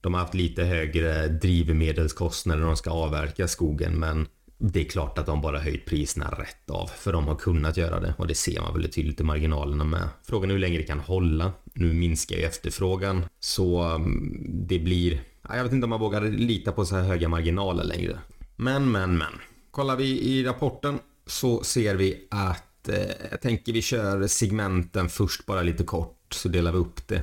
De 0.00 0.14
har 0.14 0.20
haft 0.20 0.34
lite 0.34 0.64
högre 0.64 1.28
drivmedelskostnader 1.28 2.60
när 2.60 2.66
de 2.66 2.76
ska 2.76 2.90
avverka 2.90 3.48
skogen 3.48 3.98
men 3.98 4.26
det 4.58 4.80
är 4.80 4.84
klart 4.84 5.18
att 5.18 5.26
de 5.26 5.40
bara 5.40 5.58
höjt 5.58 5.86
priserna 5.86 6.30
rätt 6.30 6.70
av 6.70 6.86
för 6.86 7.12
de 7.12 7.26
har 7.26 7.34
kunnat 7.34 7.76
göra 7.76 8.00
det 8.00 8.14
och 8.18 8.26
det 8.26 8.34
ser 8.34 8.60
man 8.60 8.72
väldigt 8.72 8.94
tydligt 8.94 9.20
i 9.20 9.22
marginalerna 9.22 9.84
med. 9.84 10.08
Frågan 10.22 10.50
är 10.50 10.54
hur 10.54 10.60
länge 10.60 10.78
det 10.78 10.84
kan 10.84 11.00
hålla. 11.00 11.52
Nu 11.72 11.92
minskar 11.92 12.36
ju 12.36 12.42
efterfrågan 12.42 13.24
så 13.40 13.80
mm, 13.82 14.66
det 14.68 14.78
blir... 14.78 15.22
Jag 15.48 15.64
vet 15.64 15.72
inte 15.72 15.84
om 15.84 15.90
man 15.90 16.00
vågar 16.00 16.20
lita 16.22 16.72
på 16.72 16.84
så 16.84 16.96
här 16.96 17.02
höga 17.02 17.28
marginaler 17.28 17.84
längre. 17.84 18.18
Men, 18.56 18.92
men, 18.92 19.18
men. 19.18 19.32
Kollar 19.70 19.96
vi 19.96 20.20
i 20.20 20.44
rapporten 20.44 20.98
så 21.26 21.62
ser 21.62 21.94
vi 21.94 22.26
att 22.30 22.88
eh, 22.88 23.30
jag 23.30 23.40
tänker 23.40 23.72
vi 23.72 23.82
kör 23.82 24.26
segmenten 24.26 25.08
först 25.08 25.46
bara 25.46 25.62
lite 25.62 25.84
kort 25.84 26.34
så 26.34 26.48
delar 26.48 26.72
vi 26.72 26.78
upp 26.78 27.08
det. 27.08 27.22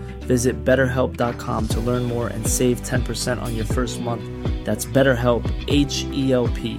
Visit 0.27 0.55
betterhelp.com 0.65 1.67
to 1.67 1.79
learn 1.79 2.03
more 2.03 2.27
and 2.27 2.47
save 2.47 2.75
10% 2.83 3.41
on 3.41 3.55
your 3.55 3.65
first 3.65 4.01
month. 4.01 4.23
That's 4.65 4.93
BetterHelp, 4.93 5.43
H 5.67 6.05
E 6.13 6.33
L 6.33 6.47
P. 6.47 6.77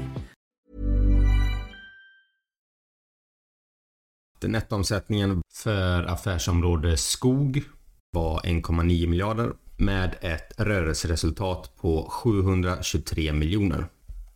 Nettoomsättningen 4.49 5.43
för 5.53 6.03
affärsområde 6.03 6.97
skog 6.97 7.63
var 8.11 8.41
1,9 8.41 9.07
miljarder 9.07 9.53
med 9.77 10.17
ett 10.21 10.61
rörelseresultat 10.61 11.77
på 11.77 12.09
723 12.11 13.33
miljoner. 13.33 13.87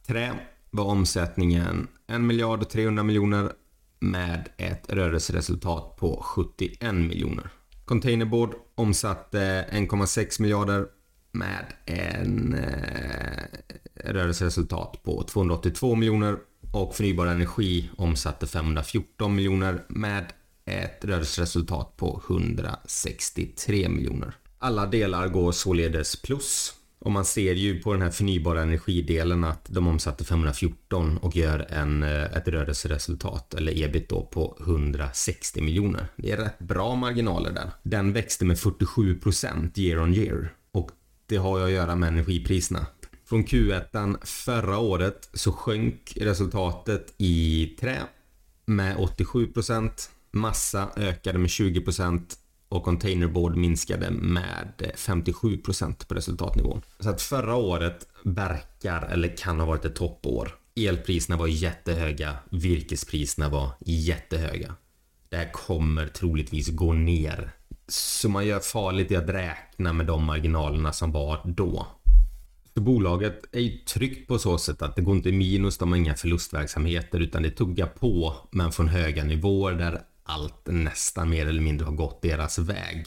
Trä 0.07 0.33
var 0.71 0.85
omsättningen 0.85 1.89
1 2.07 2.21
miljard 2.21 2.69
300 2.69 3.03
miljoner 3.03 3.53
med 4.01 4.49
ett 4.57 4.93
rörelseresultat 4.93 5.97
på 5.97 6.23
71 6.23 6.95
miljoner. 6.95 7.51
Containerboard 7.87 8.55
omsatte 8.75 9.69
1,6 9.71 10.41
miljarder 10.43 10.87
med 11.33 11.65
en 11.85 12.55
eh, 12.55 13.45
rörelseresultat 13.95 15.03
på 15.03 15.23
282 15.23 15.95
miljoner 15.95 16.37
och 16.73 16.95
förnybar 16.95 17.27
energi 17.27 17.91
omsatte 17.97 18.47
514 18.47 19.35
miljoner 19.35 19.85
med 19.89 20.33
ett 20.65 21.05
rörelseresultat 21.05 21.97
på 21.97 22.23
163 22.29 23.89
miljoner. 23.89 24.35
Alla 24.59 24.87
delar 24.87 25.29
går 25.29 25.53
således 25.53 26.23
plus 26.23 26.75
och 27.07 27.13
man 27.13 27.25
ser 27.25 27.55
ju 27.55 27.81
på 27.81 27.93
den 27.93 28.03
här 28.03 28.11
förnybara 28.11 28.63
energidelen 28.63 29.45
att 29.45 29.67
de 29.69 29.87
omsatte 29.87 30.25
514 30.25 31.19
och 31.19 31.37
gör 31.37 31.67
en, 31.71 32.03
eh, 32.03 32.23
ett 32.23 32.49
rörelseresultat, 32.49 33.55
eller 33.55 33.83
ebit 33.83 34.09
då, 34.09 34.23
på 34.27 34.57
160 34.61 35.61
miljoner. 35.61 36.07
Det 36.17 36.31
är 36.31 36.37
rätt 36.37 36.59
bra 36.59 36.95
marginaler 36.95 37.53
där. 37.53 37.71
Den 37.83 38.13
växte 38.13 38.45
med 38.45 38.59
47% 38.59 39.79
year 39.79 40.01
on 40.01 40.15
year. 40.15 40.53
Och 40.73 40.91
det 41.27 41.37
har 41.37 41.59
ju 41.59 41.65
att 41.65 41.71
göra 41.71 41.97
med 41.97 42.09
energipriserna. 42.09 42.87
Från 43.25 43.45
Q1 43.45 44.17
förra 44.27 44.79
året 44.79 45.29
så 45.33 45.53
sjönk 45.53 46.13
resultatet 46.21 47.15
i 47.19 47.67
trä 47.81 48.03
med 48.65 48.97
87%. 48.97 49.91
Massa 50.33 50.89
ökade 50.97 51.39
med 51.39 51.49
20% 51.51 52.37
och 52.69 52.85
containerboard 52.85 53.57
minskade 53.57 54.11
med 54.11 54.93
57% 54.97 56.09
på 56.09 56.15
resultatnivån. 56.15 56.83
Så 57.01 57.11
att 57.11 57.23
förra 57.23 57.55
året 57.55 58.09
verkar, 58.25 59.03
eller 59.03 59.37
kan 59.37 59.61
ha 59.61 59.67
varit 59.67 59.85
ett 59.85 59.95
toppår. 59.95 60.55
Elpriserna 60.77 61.37
var 61.37 61.47
jättehöga, 61.47 62.37
virkespriserna 62.51 63.49
var 63.49 63.71
jättehöga. 63.81 64.75
Det 65.29 65.37
här 65.37 65.53
kommer 65.53 66.07
troligtvis 66.07 66.71
gå 66.71 66.93
ner. 66.93 67.51
Så 67.89 68.29
man 68.29 68.47
gör 68.47 68.61
farligt 68.61 69.11
i 69.11 69.17
att 69.17 69.29
räkna 69.29 69.93
med 69.93 70.07
de 70.07 70.25
marginalerna 70.25 70.93
som 70.93 71.13
var 71.13 71.41
då. 71.45 71.87
Bolaget 72.75 73.43
är 73.53 73.61
ju 73.61 73.79
tryggt 73.79 74.29
på 74.29 74.39
så 74.39 74.59
sätt 74.59 74.83
att 74.83 74.97
det 74.97 75.03
går 75.03 75.17
inte 75.17 75.33
minus, 75.33 75.79
de 75.79 75.91
har 75.91 75.99
inga 75.99 76.15
förlustverksamheter 76.15 77.21
utan 77.21 77.43
det 77.43 77.51
tuggar 77.51 77.87
på 77.87 78.35
men 78.51 78.73
från 78.73 78.89
höga 78.89 79.25
nivåer 79.25 79.73
där 79.73 80.03
allt 80.27 80.67
nästan 80.67 81.31
mer 81.31 81.47
eller 81.47 81.63
mindre 81.63 81.85
har 81.85 81.93
gått 81.93 82.23
deras 82.23 82.59
väg. 82.59 83.07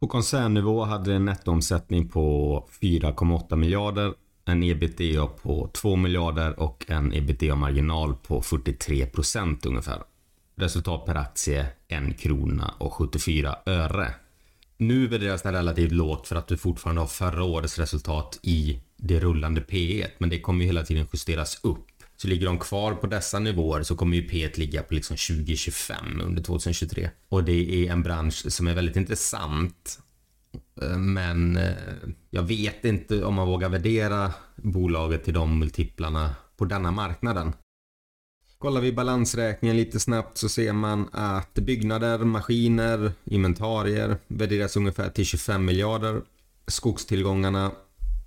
På 0.00 0.08
koncernnivå 0.08 0.84
hade 0.84 1.10
det 1.10 1.16
en 1.16 1.24
nettoomsättning 1.24 2.08
på 2.08 2.68
4,8 2.80 3.56
miljarder, 3.56 4.14
en 4.44 4.62
ebitda 4.62 5.26
på 5.26 5.70
2 5.74 5.96
miljarder 5.96 6.60
och 6.60 6.84
en 6.88 7.12
ebitda-marginal 7.12 8.14
på 8.14 8.42
43 8.42 9.06
procent 9.06 9.66
ungefär. 9.66 10.02
Resultat 10.56 11.06
per 11.06 11.14
aktie 11.14 11.66
1 11.88 12.18
krona 12.18 12.74
och 12.78 12.92
74 12.92 13.56
öre. 13.66 14.14
Nu 14.76 15.06
värderas 15.06 15.42
det 15.42 15.52
relativt 15.52 15.92
lågt 15.92 16.28
för 16.28 16.36
att 16.36 16.48
du 16.48 16.56
fortfarande 16.56 17.00
har 17.00 17.08
förra 17.08 17.44
årets 17.44 17.78
resultat 17.78 18.40
i 18.42 18.80
det 18.96 19.20
rullande 19.20 19.60
P1 19.60 20.08
men 20.18 20.30
det 20.30 20.40
kommer 20.40 20.60
ju 20.60 20.66
hela 20.66 20.82
tiden 20.82 21.06
justeras 21.12 21.60
upp. 21.62 21.86
Så 22.22 22.28
ligger 22.28 22.46
de 22.46 22.58
kvar 22.58 22.94
på 22.94 23.06
dessa 23.06 23.38
nivåer 23.38 23.82
så 23.82 23.96
kommer 23.96 24.16
ju 24.16 24.28
P1 24.28 24.58
ligga 24.58 24.82
på 24.82 24.94
liksom 24.94 25.16
2025 25.16 26.20
under 26.24 26.42
2023. 26.42 27.10
Och 27.28 27.44
det 27.44 27.86
är 27.86 27.92
en 27.92 28.02
bransch 28.02 28.52
som 28.52 28.68
är 28.68 28.74
väldigt 28.74 28.96
intressant. 28.96 29.98
Eh, 30.82 30.98
men 30.98 31.56
eh, 31.56 31.72
jag 32.30 32.42
vet 32.42 32.84
inte 32.84 33.24
om 33.24 33.34
man 33.34 33.48
vågar 33.48 33.68
värdera 33.68 34.32
bolaget 34.56 35.24
till 35.24 35.34
de 35.34 35.58
multiplarna 35.58 36.34
på 36.56 36.64
denna 36.64 36.90
marknaden. 36.90 37.52
Kollar 38.58 38.80
vi 38.80 38.92
balansräkningen 38.92 39.76
lite 39.76 40.00
snabbt 40.00 40.38
så 40.38 40.48
ser 40.48 40.72
man 40.72 41.08
att 41.12 41.54
byggnader, 41.54 42.18
maskiner, 42.18 43.12
inventarier 43.24 44.16
värderas 44.26 44.76
ungefär 44.76 45.10
till 45.10 45.24
25 45.26 45.64
miljarder. 45.64 46.22
Skogstillgångarna 46.66 47.72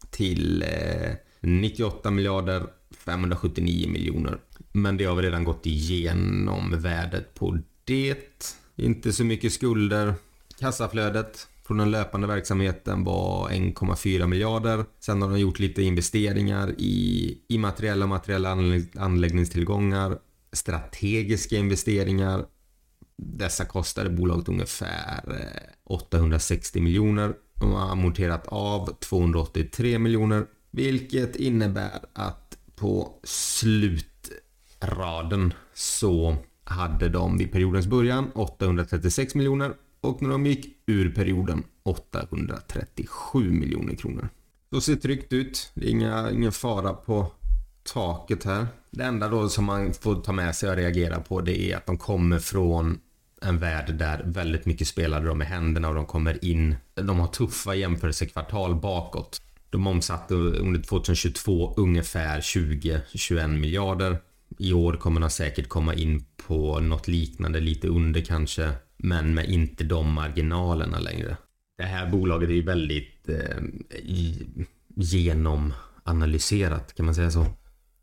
till 0.10 0.64
eh, 0.64 1.14
98 1.40 2.12
miljarder 2.12 2.64
579 3.06 3.90
miljoner. 3.90 4.38
Men 4.72 4.98
det 4.98 5.06
har 5.06 5.16
vi 5.16 5.22
redan 5.22 5.44
gått 5.44 5.66
igenom 5.66 6.82
värdet 6.82 7.34
på 7.34 7.58
det. 7.86 8.56
Inte 8.76 9.14
så 9.14 9.24
mycket 9.24 9.54
skulder. 9.54 10.14
Kassaflödet 10.60 11.48
från 11.68 11.78
den 11.78 11.92
löpande 11.92 12.28
verksamheten 12.28 13.04
var 13.04 13.50
1,4 13.50 14.28
miljarder. 14.28 14.86
Sen 15.00 15.22
har 15.22 15.30
de 15.30 15.40
gjort 15.40 15.60
lite 15.60 15.82
investeringar 15.82 16.76
i 16.78 17.38
immateriella 17.48 18.06
och 18.06 18.10
materiella 18.10 18.52
anläggningstillgångar. 18.96 20.18
Strategiska 20.54 21.58
investeringar. 21.58 22.46
Dessa 23.18 23.66
kostade 23.66 24.10
bolaget 24.10 24.50
ungefär 24.50 25.24
eh, 25.28 25.94
860 25.94 26.82
miljoner. 26.82 27.34
De 27.54 27.72
har 27.74 27.92
amorterat 27.92 28.48
av 28.48 28.94
283 29.00 30.00
miljoner. 30.00 30.46
Vilket 30.72 31.36
innebär 31.36 32.00
att 32.14 32.58
på 32.76 33.20
slutraden 33.24 34.34
så 35.74 36.36
hade 36.64 37.10
de 37.10 37.38
vid 37.38 37.52
periodens 37.52 37.88
början 37.88 38.32
836 38.36 39.36
miljoner 39.36 39.74
och 40.02 40.22
när 40.22 40.30
de 40.30 40.46
gick 40.46 40.78
ur 40.86 41.16
perioden 41.16 41.64
837 41.84 43.52
miljoner 43.52 43.96
kronor. 43.96 44.30
Så 44.72 44.82
ser 44.82 44.96
tryggt 44.96 45.34
ut. 45.34 45.72
Det 45.74 45.86
är 45.86 45.90
inga, 45.90 46.32
ingen 46.32 46.52
fara 46.52 46.94
på 46.94 47.32
taket 47.94 48.44
här. 48.44 48.68
Det 48.92 49.04
enda 49.04 49.28
då 49.28 49.50
som 49.50 49.66
man 49.66 49.94
får 49.94 50.16
ta 50.16 50.32
med 50.32 50.56
sig 50.56 50.70
och 50.70 50.76
reagera 50.76 51.20
på 51.20 51.42
det 51.42 51.72
är 51.72 51.78
att 51.78 51.86
de 51.86 51.98
kommer 51.98 52.40
från 52.40 53.00
en 53.42 53.58
värld 53.58 53.94
där 53.94 54.24
väldigt 54.26 54.66
mycket 54.66 54.88
spelade 54.88 55.28
de 55.28 55.38
med 55.38 55.48
händerna 55.48 55.90
och 55.90 55.96
de 55.96 56.06
kommer 56.06 56.46
in. 56.46 56.76
De 56.94 57.20
har 57.20 57.28
tuffa 57.28 57.76
jämförelsekvartal 57.76 58.76
bakåt. 58.76 59.42
De 59.76 59.88
omsatte 59.88 60.34
under 60.34 60.82
2022 60.82 61.74
ungefär 61.78 62.42
20-21 62.42 63.48
miljarder. 63.48 64.18
I 64.60 64.74
år 64.74 64.94
kommer 64.94 65.22
de 65.22 65.30
säkert 65.30 65.70
komma 65.70 65.94
in 65.94 66.26
på 66.48 66.80
något 66.80 67.08
liknande, 67.08 67.60
lite 67.60 67.88
under 67.88 68.22
kanske 68.22 68.72
men 68.98 69.34
med 69.34 69.50
inte 69.50 69.84
de 69.84 70.14
marginalerna 70.14 71.00
längre. 71.00 71.38
Det 71.78 71.84
här 71.84 72.12
bolaget 72.12 72.50
är 72.50 72.54
ju 72.54 72.62
väldigt 72.62 73.30
eh, 73.30 73.64
genomanalyserat, 74.96 76.96
kan 76.96 77.06
man 77.06 77.16
säga 77.16 77.32
så? 77.32 77.46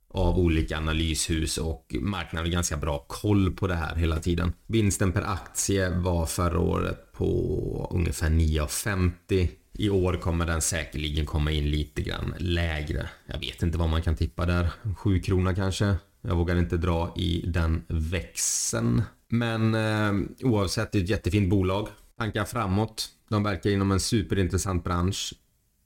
Av 0.09 0.39
olika 0.39 0.77
analyshus 0.77 1.59
och 1.59 1.95
marknaden 2.01 2.47
har 2.47 2.53
ganska 2.53 2.77
bra 2.77 3.05
koll 3.09 3.53
på 3.53 3.67
det 3.67 3.75
här 3.75 3.97
hela 3.97 4.19
tiden. 4.19 4.53
Vinsten 4.67 5.13
per 5.13 5.23
aktie 5.23 5.91
var 5.91 6.27
förra 6.27 6.59
året 6.59 7.13
på 7.13 7.89
ungefär 7.93 8.31
9,50. 8.31 9.49
I 9.75 9.91
år 9.91 10.15
kommer 10.15 10.47
den 10.47 10.63
säkerligen 10.63 11.27
komma 11.27 11.51
in 11.51 11.71
lite 11.71 12.03
grann 12.03 12.35
lägre. 12.39 13.09
Jag 13.27 13.39
vet 13.39 13.63
inte 13.63 13.79
vad 13.79 13.89
man 13.89 14.03
kan 14.03 14.17
tippa 14.17 14.47
där. 14.47 14.71
7 14.97 15.21
kronor 15.21 15.55
kanske. 15.55 15.97
Jag 16.21 16.37
vågar 16.37 16.57
inte 16.57 16.77
dra 16.77 17.15
i 17.17 17.45
den 17.47 17.83
växeln. 17.89 19.03
Men 19.29 19.75
eh, 19.75 20.29
oavsett, 20.43 20.93
det 20.93 20.99
är 20.99 21.03
ett 21.03 21.09
jättefint 21.09 21.51
bolag. 21.51 21.89
Tankar 22.19 22.45
framåt. 22.45 23.09
De 23.29 23.43
verkar 23.43 23.71
inom 23.71 23.93
en 23.93 24.01
superintressant 24.01 24.85
bransch. 24.85 25.35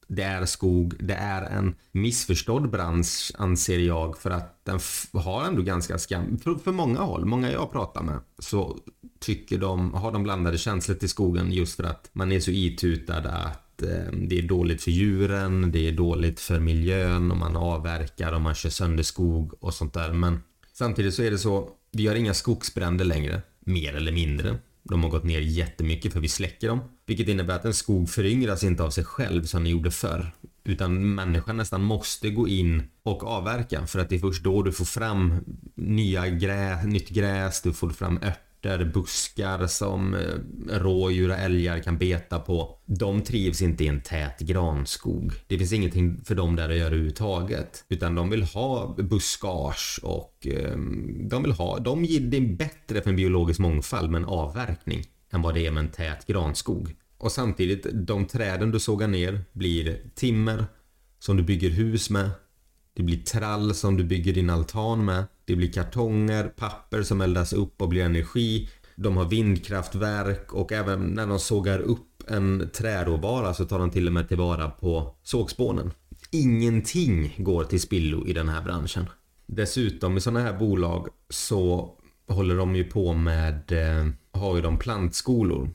Det 0.08 0.22
är 0.22 0.44
skog. 0.44 0.94
Det 0.98 1.14
är 1.14 1.42
en 1.42 1.74
missförstådd 1.92 2.70
bransch 2.70 3.32
anser 3.38 3.78
jag 3.78 4.18
för 4.18 4.30
att 4.30 4.64
den 4.64 4.80
har 5.12 5.44
ändå 5.44 5.62
ganska 5.62 5.98
skam... 5.98 6.38
För, 6.38 6.54
för 6.54 6.72
många 6.72 7.00
håll, 7.00 7.24
många 7.24 7.52
jag 7.52 7.72
pratar 7.72 8.02
med 8.02 8.18
så 8.38 8.78
tycker 9.20 9.58
de, 9.58 9.94
har 9.94 10.12
de 10.12 10.22
blandade 10.22 10.58
känslor 10.58 10.96
till 10.96 11.08
skogen 11.08 11.52
just 11.52 11.76
för 11.76 11.84
att 11.84 12.10
man 12.12 12.32
är 12.32 12.40
så 12.40 12.50
itutad 12.50 13.18
att 13.18 13.65
Eh, 13.82 14.12
det 14.12 14.38
är 14.38 14.42
dåligt 14.42 14.82
för 14.82 14.90
djuren, 14.90 15.72
det 15.72 15.88
är 15.88 15.92
dåligt 15.92 16.40
för 16.40 16.60
miljön 16.60 17.30
och 17.30 17.36
man 17.36 17.56
avverkar 17.56 18.32
och 18.32 18.40
man 18.40 18.54
kör 18.54 18.70
sönder 18.70 19.02
skog 19.02 19.52
och 19.60 19.74
sånt 19.74 19.94
där. 19.94 20.12
Men 20.12 20.42
samtidigt 20.72 21.14
så 21.14 21.22
är 21.22 21.30
det 21.30 21.38
så, 21.38 21.70
vi 21.92 22.06
har 22.06 22.14
inga 22.14 22.34
skogsbränder 22.34 23.04
längre, 23.04 23.42
mer 23.60 23.94
eller 23.96 24.12
mindre. 24.12 24.58
De 24.82 25.02
har 25.02 25.10
gått 25.10 25.24
ner 25.24 25.40
jättemycket 25.40 26.12
för 26.12 26.20
vi 26.20 26.28
släcker 26.28 26.68
dem. 26.68 26.80
Vilket 27.06 27.28
innebär 27.28 27.54
att 27.54 27.64
en 27.64 27.74
skog 27.74 28.10
föryngras 28.10 28.64
inte 28.64 28.82
av 28.82 28.90
sig 28.90 29.04
själv 29.04 29.44
som 29.44 29.62
den 29.62 29.72
gjorde 29.72 29.90
förr. 29.90 30.32
Utan 30.64 31.14
människan 31.14 31.56
nästan 31.56 31.82
måste 31.82 32.30
gå 32.30 32.48
in 32.48 32.82
och 33.02 33.24
avverka 33.24 33.86
för 33.86 33.98
att 33.98 34.08
det 34.08 34.14
är 34.14 34.18
först 34.18 34.44
då 34.44 34.62
du 34.62 34.72
får 34.72 34.84
fram 34.84 35.34
nya 35.74 36.28
grä, 36.28 36.84
nytt 36.84 37.08
gräs, 37.08 37.62
du 37.62 37.72
får 37.72 37.90
fram 37.90 38.16
ört 38.22 38.45
örter, 38.66 38.84
buskar 38.84 39.66
som 39.66 40.14
eh, 40.14 40.78
rådjur 40.78 41.30
och 41.30 41.36
älgar 41.36 41.80
kan 41.80 41.98
beta 41.98 42.38
på. 42.38 42.78
De 42.86 43.22
trivs 43.22 43.62
inte 43.62 43.84
i 43.84 43.88
en 43.88 44.00
tät 44.00 44.38
granskog. 44.38 45.32
Det 45.46 45.58
finns 45.58 45.72
ingenting 45.72 46.24
för 46.24 46.34
dem 46.34 46.56
där 46.56 46.68
att 46.68 46.76
göra 46.76 46.86
överhuvudtaget. 46.86 47.84
Utan 47.88 48.14
de 48.14 48.30
vill 48.30 48.42
ha 48.42 48.96
buskage 48.98 50.00
och 50.02 50.46
ehm, 50.46 51.28
de 51.28 51.42
vill 51.42 51.52
ha, 51.52 51.78
de 51.78 52.04
ger 52.04 52.20
det 52.20 52.40
bättre 52.40 53.02
för 53.02 53.10
en 53.10 53.16
biologisk 53.16 53.60
mångfald 53.60 54.10
med 54.10 54.18
en 54.18 54.28
avverkning 54.28 55.04
än 55.32 55.42
vad 55.42 55.54
det 55.54 55.66
är 55.66 55.70
med 55.70 55.84
en 55.84 55.90
tät 55.90 56.26
granskog. 56.26 56.94
Och 57.18 57.32
samtidigt, 57.32 57.86
de 57.92 58.26
träden 58.26 58.70
du 58.70 58.80
sågar 58.80 59.08
ner 59.08 59.40
blir 59.52 60.00
timmer 60.14 60.64
som 61.18 61.36
du 61.36 61.42
bygger 61.42 61.70
hus 61.70 62.10
med. 62.10 62.30
Det 62.94 63.02
blir 63.02 63.22
trall 63.22 63.74
som 63.74 63.96
du 63.96 64.04
bygger 64.04 64.32
din 64.32 64.50
altan 64.50 65.04
med. 65.04 65.24
Det 65.46 65.56
blir 65.56 65.72
kartonger, 65.72 66.44
papper 66.44 67.02
som 67.02 67.20
eldas 67.20 67.52
upp 67.52 67.82
och 67.82 67.88
blir 67.88 68.04
energi. 68.04 68.68
De 68.96 69.16
har 69.16 69.24
vindkraftverk 69.24 70.52
och 70.52 70.72
även 70.72 71.00
när 71.00 71.26
de 71.26 71.38
sågar 71.38 71.78
upp 71.78 72.22
en 72.28 72.70
träråvara 72.74 73.54
så 73.54 73.64
tar 73.64 73.78
de 73.78 73.90
till 73.90 74.06
och 74.06 74.12
med 74.12 74.28
tillvara 74.28 74.70
på 74.70 75.14
sågspånen. 75.22 75.92
Ingenting 76.30 77.34
går 77.38 77.64
till 77.64 77.80
spillo 77.80 78.26
i 78.26 78.32
den 78.32 78.48
här 78.48 78.62
branschen. 78.62 79.06
Dessutom 79.46 80.16
i 80.16 80.20
sådana 80.20 80.40
här 80.40 80.58
bolag 80.58 81.08
så 81.30 81.90
håller 82.28 82.56
de 82.56 82.76
ju 82.76 82.84
på 82.84 83.12
med, 83.12 83.72
eh, 83.72 84.06
har 84.40 84.56
ju 84.56 84.62
de 84.62 84.78
plantskolor. 84.78 85.70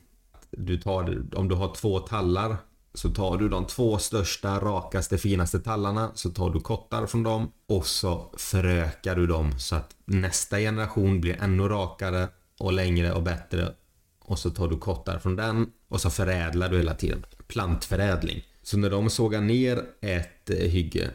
Du 0.50 0.78
tar, 0.78 1.24
om 1.34 1.48
du 1.48 1.54
har 1.54 1.74
två 1.74 1.98
tallar 1.98 2.56
så 2.94 3.10
tar 3.10 3.36
du 3.38 3.48
de 3.48 3.66
två 3.66 3.98
största, 3.98 4.58
rakaste, 4.58 5.18
finaste 5.18 5.60
tallarna 5.60 6.10
så 6.14 6.30
tar 6.30 6.50
du 6.50 6.60
kottar 6.60 7.06
från 7.06 7.22
dem 7.22 7.52
och 7.68 7.86
så 7.86 8.34
förökar 8.36 9.16
du 9.16 9.26
dem 9.26 9.58
så 9.58 9.76
att 9.76 9.96
nästa 10.04 10.58
generation 10.58 11.20
blir 11.20 11.36
ännu 11.42 11.68
rakare 11.68 12.28
och 12.58 12.72
längre 12.72 13.12
och 13.12 13.22
bättre 13.22 13.74
och 14.20 14.38
så 14.38 14.50
tar 14.50 14.68
du 14.68 14.78
kottar 14.78 15.18
från 15.18 15.36
den 15.36 15.70
och 15.88 16.00
så 16.00 16.10
förädlar 16.10 16.68
du 16.68 16.76
hela 16.76 16.94
tiden. 16.94 17.26
Plantförädling. 17.46 18.42
Så 18.62 18.78
när 18.78 18.90
de 18.90 19.10
sågar 19.10 19.40
ner 19.40 19.82
ett 20.00 20.50
eh, 20.50 20.56
hygge 20.56 21.10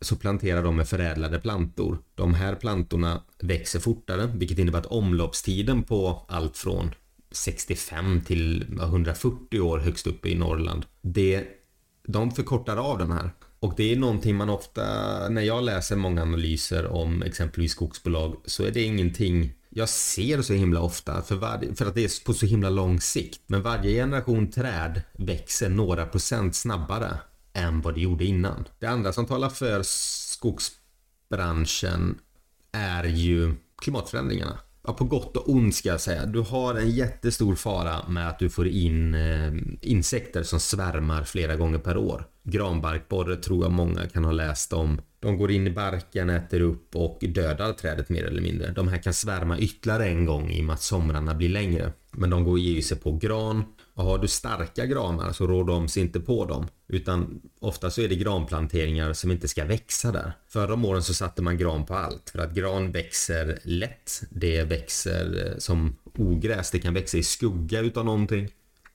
så 0.00 0.16
planterar 0.16 0.62
de 0.62 0.76
med 0.76 0.88
förädlade 0.88 1.38
plantor. 1.38 1.98
De 2.14 2.34
här 2.34 2.54
plantorna 2.54 3.22
växer 3.38 3.80
fortare 3.80 4.26
vilket 4.26 4.58
innebär 4.58 4.78
att 4.78 4.86
omloppstiden 4.86 5.82
på 5.82 6.26
allt 6.28 6.56
från 6.56 6.94
65 7.36 8.20
till 8.20 8.78
140 8.80 9.60
år 9.60 9.78
högst 9.78 10.06
upp 10.06 10.26
i 10.26 10.34
Norrland. 10.34 10.86
Det, 11.02 11.44
de 12.06 12.30
förkortar 12.30 12.76
av 12.76 12.98
den 12.98 13.12
här. 13.12 13.30
Och 13.60 13.74
det 13.76 13.92
är 13.92 13.96
någonting 13.96 14.36
man 14.36 14.50
ofta, 14.50 14.82
när 15.28 15.42
jag 15.42 15.64
läser 15.64 15.96
många 15.96 16.22
analyser 16.22 16.86
om 16.86 17.22
exempelvis 17.22 17.72
skogsbolag 17.72 18.36
så 18.44 18.64
är 18.64 18.70
det 18.70 18.82
ingenting 18.82 19.52
jag 19.70 19.88
ser 19.88 20.42
så 20.42 20.52
himla 20.52 20.80
ofta 20.80 21.22
för, 21.22 21.34
var, 21.34 21.74
för 21.74 21.86
att 21.86 21.94
det 21.94 22.04
är 22.04 22.24
på 22.24 22.34
så 22.34 22.46
himla 22.46 22.70
lång 22.70 23.00
sikt. 23.00 23.40
Men 23.46 23.62
varje 23.62 23.90
generation 23.90 24.50
träd 24.50 25.02
växer 25.12 25.68
några 25.68 26.06
procent 26.06 26.56
snabbare 26.56 27.18
än 27.52 27.80
vad 27.80 27.94
det 27.94 28.00
gjorde 28.00 28.24
innan. 28.24 28.64
Det 28.78 28.86
andra 28.86 29.12
som 29.12 29.26
talar 29.26 29.48
för 29.48 29.82
skogsbranschen 29.82 32.18
är 32.72 33.04
ju 33.04 33.54
klimatförändringarna. 33.82 34.58
Ja, 34.86 34.92
på 34.92 35.04
gott 35.04 35.36
och 35.36 35.48
ont 35.48 35.74
ska 35.74 35.88
jag 35.88 36.00
säga. 36.00 36.26
Du 36.26 36.40
har 36.40 36.74
en 36.74 36.90
jättestor 36.90 37.54
fara 37.54 38.08
med 38.08 38.28
att 38.28 38.38
du 38.38 38.50
får 38.50 38.66
in 38.66 39.14
eh, 39.14 39.52
insekter 39.80 40.42
som 40.42 40.60
svärmar 40.60 41.24
flera 41.24 41.56
gånger 41.56 41.78
per 41.78 41.96
år. 41.96 42.24
Granbarkborre 42.42 43.36
tror 43.36 43.64
jag 43.64 43.72
många 43.72 44.08
kan 44.08 44.24
ha 44.24 44.32
läst 44.32 44.72
om. 44.72 45.00
De 45.20 45.38
går 45.38 45.50
in 45.50 45.66
i 45.66 45.70
barken, 45.70 46.30
äter 46.30 46.60
upp 46.60 46.96
och 46.96 47.18
dödar 47.20 47.72
trädet 47.72 48.08
mer 48.08 48.24
eller 48.24 48.42
mindre. 48.42 48.72
De 48.72 48.88
här 48.88 49.02
kan 49.02 49.14
svärma 49.14 49.58
ytterligare 49.58 50.06
en 50.06 50.24
gång 50.24 50.50
i 50.50 50.60
och 50.60 50.64
med 50.64 50.74
att 50.74 50.82
somrarna 50.82 51.34
blir 51.34 51.48
längre. 51.48 51.92
Men 52.12 52.30
de 52.30 52.44
går 52.44 52.58
ju 52.58 52.82
sig 52.82 52.98
på 52.98 53.12
gran 53.12 53.64
och 53.94 54.04
har 54.04 54.18
du 54.18 54.28
starka 54.28 54.86
granar 54.86 55.32
så 55.32 55.46
rår 55.46 55.64
de 55.64 55.88
sig 55.88 56.02
inte 56.02 56.20
på 56.20 56.44
dem. 56.44 56.66
Utan 56.88 57.40
ofta 57.60 57.90
så 57.90 58.00
är 58.00 58.08
det 58.08 58.16
granplanteringar 58.16 59.12
som 59.12 59.30
inte 59.30 59.48
ska 59.48 59.64
växa 59.64 60.12
där. 60.12 60.32
Förra 60.48 60.74
om 60.74 60.84
åren 60.84 61.02
så 61.02 61.14
satte 61.14 61.42
man 61.42 61.58
gran 61.58 61.86
på 61.86 61.94
allt. 61.94 62.30
För 62.30 62.38
att 62.38 62.54
gran 62.54 62.92
växer 62.92 63.58
lätt. 63.62 64.22
Det 64.30 64.64
växer 64.64 65.46
eh, 65.46 65.58
som 65.58 65.96
ogräs. 66.18 66.70
Det 66.70 66.78
kan 66.78 66.94
växa 66.94 67.18
i 67.18 67.22
skugga 67.22 67.80
utav 67.80 68.04
någonting. 68.04 68.48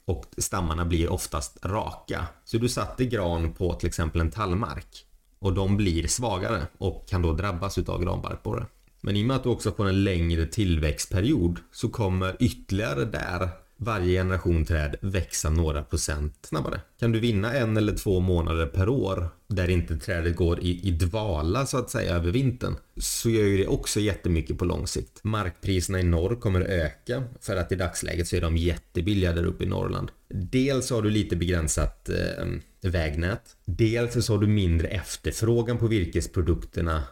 Och 0.05 0.25
stammarna 0.37 0.85
blir 0.85 1.11
oftast 1.11 1.65
raka. 1.65 2.25
Så 2.45 2.57
du 2.57 2.69
satte 2.69 3.05
gran 3.05 3.53
på 3.53 3.73
till 3.73 3.87
exempel 3.87 4.21
en 4.21 4.31
tallmark. 4.31 5.05
Och 5.39 5.53
de 5.53 5.77
blir 5.77 6.07
svagare 6.07 6.67
och 6.77 7.09
kan 7.09 7.21
då 7.21 7.33
drabbas 7.33 7.77
utav 7.77 8.03
granbarkborre. 8.03 8.65
Men 9.01 9.15
i 9.15 9.21
och 9.21 9.27
med 9.27 9.35
att 9.35 9.43
du 9.43 9.49
också 9.49 9.71
får 9.71 9.87
en 9.87 10.03
längre 10.03 10.45
tillväxtperiod 10.45 11.59
så 11.71 11.89
kommer 11.89 12.37
ytterligare 12.39 13.05
där 13.05 13.49
varje 13.83 14.19
generation 14.19 14.65
träd 14.65 14.95
växa 15.01 15.49
några 15.49 15.83
procent 15.83 16.33
snabbare. 16.41 16.81
Kan 16.99 17.11
du 17.11 17.19
vinna 17.19 17.53
en 17.53 17.77
eller 17.77 17.95
två 17.95 18.19
månader 18.19 18.65
per 18.65 18.89
år 18.89 19.29
där 19.47 19.69
inte 19.69 19.97
trädet 19.97 20.35
går 20.35 20.59
i, 20.59 20.87
i 20.87 20.91
dvala 20.91 21.65
så 21.65 21.77
att 21.77 21.89
säga 21.89 22.15
över 22.15 22.31
vintern 22.31 22.75
så 22.97 23.29
gör 23.29 23.43
ju 23.43 23.57
det 23.57 23.67
också 23.67 23.99
jättemycket 23.99 24.57
på 24.57 24.65
lång 24.65 24.87
sikt. 24.87 25.23
Markpriserna 25.23 25.99
i 25.99 26.03
norr 26.03 26.35
kommer 26.35 26.61
öka 26.61 27.23
för 27.41 27.55
att 27.55 27.71
i 27.71 27.75
dagsläget 27.75 28.27
så 28.27 28.35
är 28.35 28.41
de 28.41 28.57
jättebilliga 28.57 29.33
där 29.33 29.45
uppe 29.45 29.63
i 29.63 29.67
Norrland. 29.67 30.11
Dels 30.29 30.89
har 30.89 31.01
du 31.01 31.09
lite 31.09 31.35
begränsat 31.35 32.09
eh, 32.09 32.45
vägnät. 32.81 33.55
Dels 33.65 34.25
så 34.25 34.33
har 34.33 34.39
du 34.39 34.47
mindre 34.47 34.87
efterfrågan 34.87 35.77
på 35.77 35.87
virkesprodukterna 35.87 37.03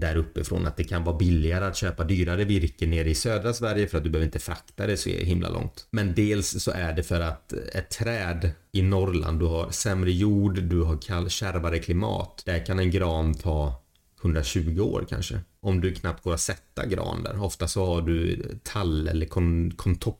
där 0.00 0.16
uppifrån 0.16 0.66
att 0.66 0.76
det 0.76 0.84
kan 0.84 1.04
vara 1.04 1.16
billigare 1.16 1.64
att 1.64 1.76
köpa 1.76 2.04
dyrare 2.04 2.44
virke 2.44 2.86
nere 2.86 3.10
i 3.10 3.14
södra 3.14 3.52
Sverige 3.52 3.86
för 3.86 3.98
att 3.98 4.04
du 4.04 4.10
behöver 4.10 4.26
inte 4.26 4.38
frakta 4.38 4.86
det 4.86 4.96
så 4.96 5.10
himla 5.10 5.48
långt. 5.48 5.86
Men 5.90 6.14
dels 6.14 6.62
så 6.62 6.70
är 6.70 6.92
det 6.92 7.02
för 7.02 7.20
att 7.20 7.52
ett 7.52 7.90
träd 7.90 8.50
i 8.72 8.82
Norrland, 8.82 9.38
du 9.38 9.46
har 9.46 9.70
sämre 9.70 10.12
jord, 10.12 10.62
du 10.62 10.82
har 10.82 10.98
kall, 11.02 11.30
kärvare 11.30 11.78
klimat. 11.78 12.42
Där 12.46 12.66
kan 12.66 12.78
en 12.78 12.90
gran 12.90 13.34
ta 13.34 13.82
120 14.22 14.80
år 14.80 15.06
kanske. 15.08 15.40
Om 15.60 15.80
du 15.80 15.94
knappt 15.94 16.24
går 16.24 16.34
att 16.34 16.40
sätta 16.40 16.86
gran 16.86 17.22
där. 17.22 17.42
Ofta 17.42 17.68
så 17.68 17.86
har 17.86 18.02
du 18.02 18.42
tall 18.62 19.08
eller 19.08 19.26
kon, 19.26 19.70
tror 19.98 20.16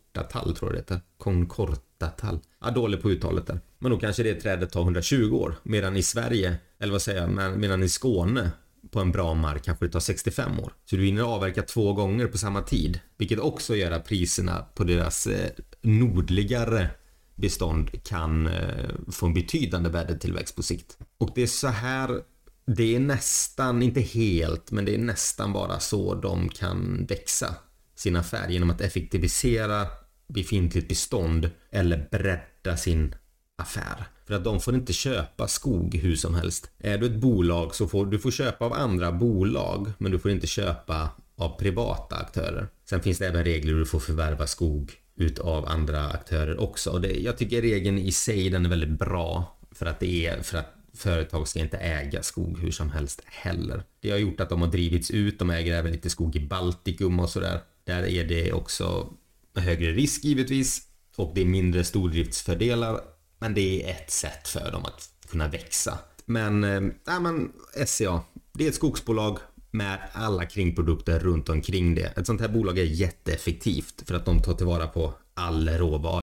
jag 0.61 0.73
det 0.73 0.77
heter. 0.77 1.01
Concortatall. 1.19 2.39
Ja, 2.61 2.71
dålig 2.71 3.03
på 3.03 3.11
uttalet 3.11 3.47
där. 3.47 3.61
Men 3.79 3.91
då 3.91 3.99
kanske 3.99 4.23
det 4.23 4.35
trädet 4.35 4.73
tar 4.73 4.81
120 4.81 5.31
år. 5.33 5.55
Medan 5.63 5.97
i 5.97 6.03
Sverige, 6.03 6.57
eller 6.79 6.93
vad 6.93 7.03
säger 7.03 7.21
jag, 7.21 7.59
medan 7.59 7.83
i 7.83 7.89
Skåne 7.89 8.51
på 8.91 9.01
en 9.01 9.13
bra 9.13 9.35
mark 9.35 9.65
kanske 9.65 9.87
det 9.87 9.93
tar 9.93 10.01
65 10.01 10.61
år. 10.61 10.73
Så 10.85 10.97
du 10.97 11.05
hinner 11.05 11.23
avverka 11.23 11.63
två 11.63 11.93
gånger 11.93 12.27
på 12.27 12.39
samma 12.39 12.63
tid. 12.63 13.01
Vilket 13.17 13.39
också 13.39 13.77
gör 13.77 13.91
att 13.91 14.09
priserna 14.09 14.67
på 14.75 14.85
deras 14.85 15.27
eh, 15.27 15.51
nordligare 15.83 16.91
bestånd 17.35 18.05
kan 18.05 18.47
eh, 18.47 18.91
få 19.13 19.27
en 19.27 19.35
betydande 19.35 19.91
värdetillväxt 19.91 20.57
på 20.57 20.63
sikt. 20.63 20.99
Och 21.19 21.31
det 21.35 21.43
är 21.43 21.47
så 21.47 21.69
här 21.69 22.21
det 22.67 22.95
är 22.97 23.01
nästan, 23.01 23.83
inte 23.83 24.01
helt, 24.01 24.71
men 24.71 24.85
det 24.85 24.95
är 24.95 24.99
nästan 24.99 25.53
bara 25.53 25.81
så 25.81 26.15
de 26.15 26.49
kan 26.49 27.07
växa 27.07 27.55
sin 27.95 28.17
affär 28.17 28.49
genom 28.49 28.71
att 28.71 28.81
effektivisera 28.81 29.87
befintligt 30.29 30.89
bestånd 30.89 31.51
eller 31.71 32.09
bredda 32.11 32.77
sin 32.77 33.15
affär. 33.59 34.07
För 34.27 34.35
att 34.35 34.45
de 34.45 34.61
får 34.61 34.75
inte 34.75 34.93
köpa 34.93 35.49
skog 35.49 35.95
hur 35.95 36.17
som 36.17 36.35
helst. 36.35 36.71
Är 36.79 36.99
du 36.99 37.07
ett 37.07 37.21
bolag 37.21 37.75
så 37.75 37.89
får 37.89 38.07
du 38.07 38.19
får 38.19 38.31
köpa 38.31 38.65
av 38.65 38.73
andra 38.73 39.13
bolag 39.13 39.93
men 39.99 40.13
du 40.13 40.19
får 40.19 40.31
inte 40.31 40.47
köpa 40.47 41.11
av 41.37 41.59
privata 41.59 42.17
aktörer. 42.17 42.69
Sen 42.89 43.03
finns 43.03 43.19
det 43.19 43.27
även 43.27 43.45
regler 43.45 43.73
hur 43.73 43.79
du 43.79 43.87
får 43.87 44.01
förvärva 44.01 44.47
skog 44.47 44.93
utav 45.17 45.67
andra 45.67 46.09
aktörer 46.09 46.61
också. 46.61 46.91
Och 46.91 47.01
det, 47.01 47.13
jag 47.13 47.39
tycker 47.39 47.63
regeln 47.63 47.99
i 47.99 48.13
sig 48.13 48.51
den 48.51 48.65
är 48.65 48.71
väldigt 48.71 48.99
bra 48.99 49.59
för 49.73 49.87
att 49.87 50.01
det 50.01 50.27
är 50.27 50.43
för 50.43 50.59
att 50.59 50.75
företag 50.95 51.49
ska 51.49 51.61
inte 51.61 51.77
äga 51.77 52.23
skog 52.23 52.59
hur 52.59 52.71
som 52.71 52.91
helst 52.91 53.23
heller. 53.25 53.83
Det 54.01 54.11
har 54.11 54.19
gjort 54.19 54.41
att 54.41 54.49
de 54.49 54.63
har 54.63 54.69
drivits 54.69 55.11
ut. 55.11 55.39
De 55.39 55.51
äger 55.51 55.75
även 55.75 55.93
lite 55.93 56.11
skog 56.11 56.37
i 56.37 56.41
Baltikum 56.41 57.21
och 57.21 57.31
sådär. 57.31 57.61
Där 57.85 58.03
är 58.03 58.25
det 58.25 58.53
också 58.53 59.13
högre 59.57 59.93
risk 59.93 60.25
givetvis 60.25 60.83
och 61.17 61.33
det 61.35 61.41
är 61.41 61.45
mindre 61.45 61.85
stordriftsfördelar 61.85 63.01
men 63.39 63.55
det 63.55 63.83
är 63.83 63.91
ett 63.91 64.11
sätt 64.11 64.49
för 64.49 64.73
dem 64.73 64.85
att 64.85 65.09
kunna 65.31 65.49
växa. 65.49 65.99
Men, 66.27 66.65
äh, 66.65 67.21
men 67.21 67.53
SCA, 67.87 68.21
det 68.55 68.65
är 68.65 68.69
ett 68.69 68.75
skogsbolag 68.75 69.39
med 69.71 69.99
alla 70.13 70.45
kringprodukter 70.47 71.19
runt 71.19 71.49
omkring 71.49 71.95
det. 71.95 72.13
Ett 72.17 72.27
sånt 72.27 72.41
här 72.41 72.49
bolag 72.49 72.79
är 72.79 72.85
jätteeffektivt 72.85 74.03
för 74.07 74.15
att 74.15 74.25
de 74.25 74.43
tar 74.43 74.55
tillvara 74.55 74.87
på 74.87 75.15
all 75.35 75.69
råvara. 75.69 76.21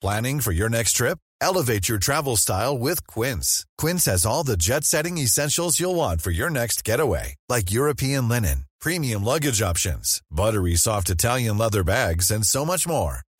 Planning 0.00 0.40
for 0.40 0.52
your 0.52 0.68
next 0.68 0.96
trip? 0.96 1.18
Elevate 1.40 1.88
your 1.88 1.98
travel 1.98 2.36
style 2.36 2.78
with 2.78 3.06
Quince. 3.06 3.64
Quince 3.78 4.10
has 4.10 4.26
all 4.26 4.44
the 4.44 4.56
jet-setting 4.56 5.18
essentials 5.18 5.80
you'll 5.80 5.96
want 5.96 6.22
for 6.22 6.30
your 6.30 6.50
next 6.50 6.88
getaway, 6.88 7.34
like 7.48 7.70
European 7.70 8.28
linen, 8.28 8.66
premium 8.80 9.24
luggage 9.24 9.62
options, 9.62 10.20
buttery 10.30 10.76
soft 10.76 11.10
Italian 11.10 11.58
leather 11.58 11.82
bags, 11.82 12.30
and 12.30 12.44
so 12.44 12.64
much 12.64 12.86
more 12.86 13.20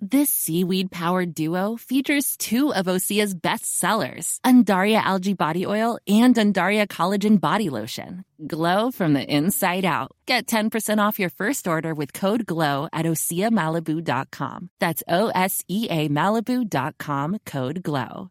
This 0.00 0.30
seaweed 0.30 0.90
powered 0.90 1.34
duo 1.34 1.76
features 1.76 2.36
two 2.36 2.72
of 2.74 2.84
Osea's 2.84 3.34
best 3.34 3.78
sellers, 3.78 4.38
Undaria 4.44 5.00
Algae 5.00 5.32
Body 5.32 5.64
Oil 5.64 5.98
and 6.06 6.34
Undaria 6.34 6.86
Collagen 6.86 7.40
Body 7.40 7.70
Lotion. 7.70 8.22
Glow 8.46 8.90
from 8.90 9.14
the 9.14 9.24
inside 9.24 9.86
out. 9.86 10.12
Get 10.26 10.46
10% 10.46 10.98
off 10.98 11.18
your 11.18 11.30
first 11.30 11.66
order 11.66 11.94
with 11.94 12.12
code 12.12 12.44
GLOW 12.44 12.90
at 12.92 13.06
OseaMalibu.com. 13.06 14.68
That's 14.80 15.02
O 15.08 15.28
S 15.34 15.62
E 15.66 15.88
A 15.88 16.10
Malibu.com 16.10 17.38
code 17.46 17.82
GLOW. 17.82 18.30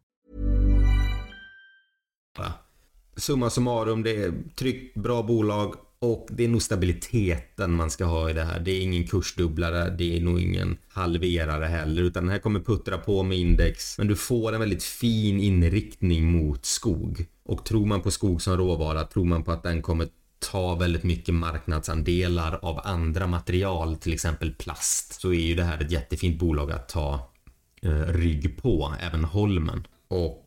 Summa 3.16 3.50
summarum, 3.50 4.02
det 4.02 4.16
är 4.16 4.42
tryggt, 4.54 4.94
bra 4.96 5.22
bolag 5.22 5.74
och 5.98 6.28
det 6.30 6.44
är 6.44 6.48
nog 6.48 6.62
stabiliteten 6.62 7.72
man 7.72 7.90
ska 7.90 8.04
ha 8.04 8.30
i 8.30 8.32
det 8.32 8.44
här. 8.44 8.60
Det 8.60 8.70
är 8.70 8.80
ingen 8.80 9.06
kursdubblare, 9.06 9.90
det 9.90 10.16
är 10.16 10.20
nog 10.20 10.40
ingen 10.40 10.76
halverare 10.88 11.64
heller, 11.64 12.02
utan 12.02 12.22
den 12.22 12.32
här 12.32 12.38
kommer 12.38 12.60
puttra 12.60 12.98
på 12.98 13.22
med 13.22 13.38
index. 13.38 13.98
Men 13.98 14.06
du 14.06 14.16
får 14.16 14.52
en 14.52 14.60
väldigt 14.60 14.82
fin 14.82 15.40
inriktning 15.40 16.24
mot 16.24 16.64
skog. 16.64 17.26
Och 17.44 17.64
tror 17.64 17.86
man 17.86 18.02
på 18.02 18.10
skog 18.10 18.42
som 18.42 18.56
råvara, 18.56 19.04
tror 19.04 19.24
man 19.24 19.44
på 19.44 19.52
att 19.52 19.62
den 19.62 19.82
kommer 19.82 20.08
ta 20.38 20.74
väldigt 20.74 21.02
mycket 21.02 21.34
marknadsandelar 21.34 22.58
av 22.62 22.80
andra 22.84 23.26
material, 23.26 23.96
till 23.96 24.12
exempel 24.12 24.54
plast, 24.54 25.20
så 25.20 25.32
är 25.32 25.40
ju 25.40 25.54
det 25.54 25.64
här 25.64 25.82
ett 25.82 25.90
jättefint 25.90 26.38
bolag 26.38 26.72
att 26.72 26.88
ta 26.88 27.30
eh, 27.82 28.06
rygg 28.06 28.62
på, 28.62 28.94
även 29.00 29.24
Holmen. 29.24 29.86
Och 30.08 30.45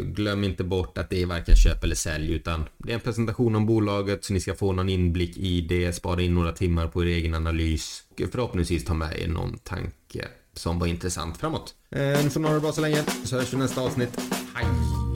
glöm 0.00 0.44
inte 0.44 0.64
bort 0.64 0.98
att 0.98 1.10
det 1.10 1.22
är 1.22 1.26
varken 1.26 1.56
köp 1.56 1.84
eller 1.84 1.94
sälj 1.94 2.32
utan 2.32 2.64
det 2.78 2.90
är 2.90 2.94
en 2.94 3.00
presentation 3.00 3.56
om 3.56 3.66
bolaget 3.66 4.24
så 4.24 4.32
ni 4.32 4.40
ska 4.40 4.54
få 4.54 4.72
någon 4.72 4.88
inblick 4.88 5.36
i 5.36 5.60
det, 5.60 5.92
spara 5.92 6.22
in 6.22 6.34
några 6.34 6.52
timmar 6.52 6.86
på 6.86 7.04
er 7.04 7.06
egen 7.06 7.34
analys 7.34 8.02
och 8.12 8.30
förhoppningsvis 8.32 8.84
ta 8.84 8.94
med 8.94 9.18
er 9.18 9.28
någon 9.28 9.58
tanke 9.58 10.28
som 10.54 10.78
var 10.78 10.86
intressant 10.86 11.36
framåt. 11.36 11.74
Eh, 11.90 12.24
ni 12.24 12.30
får 12.30 12.40
ha 12.40 12.54
det 12.54 12.60
bra 12.60 12.72
så 12.72 12.80
länge 12.80 13.04
så 13.24 13.36
hörs 13.36 13.52
vi 13.52 13.56
nästa 13.56 13.80
avsnitt. 13.80 14.20
Hej! 14.54 15.09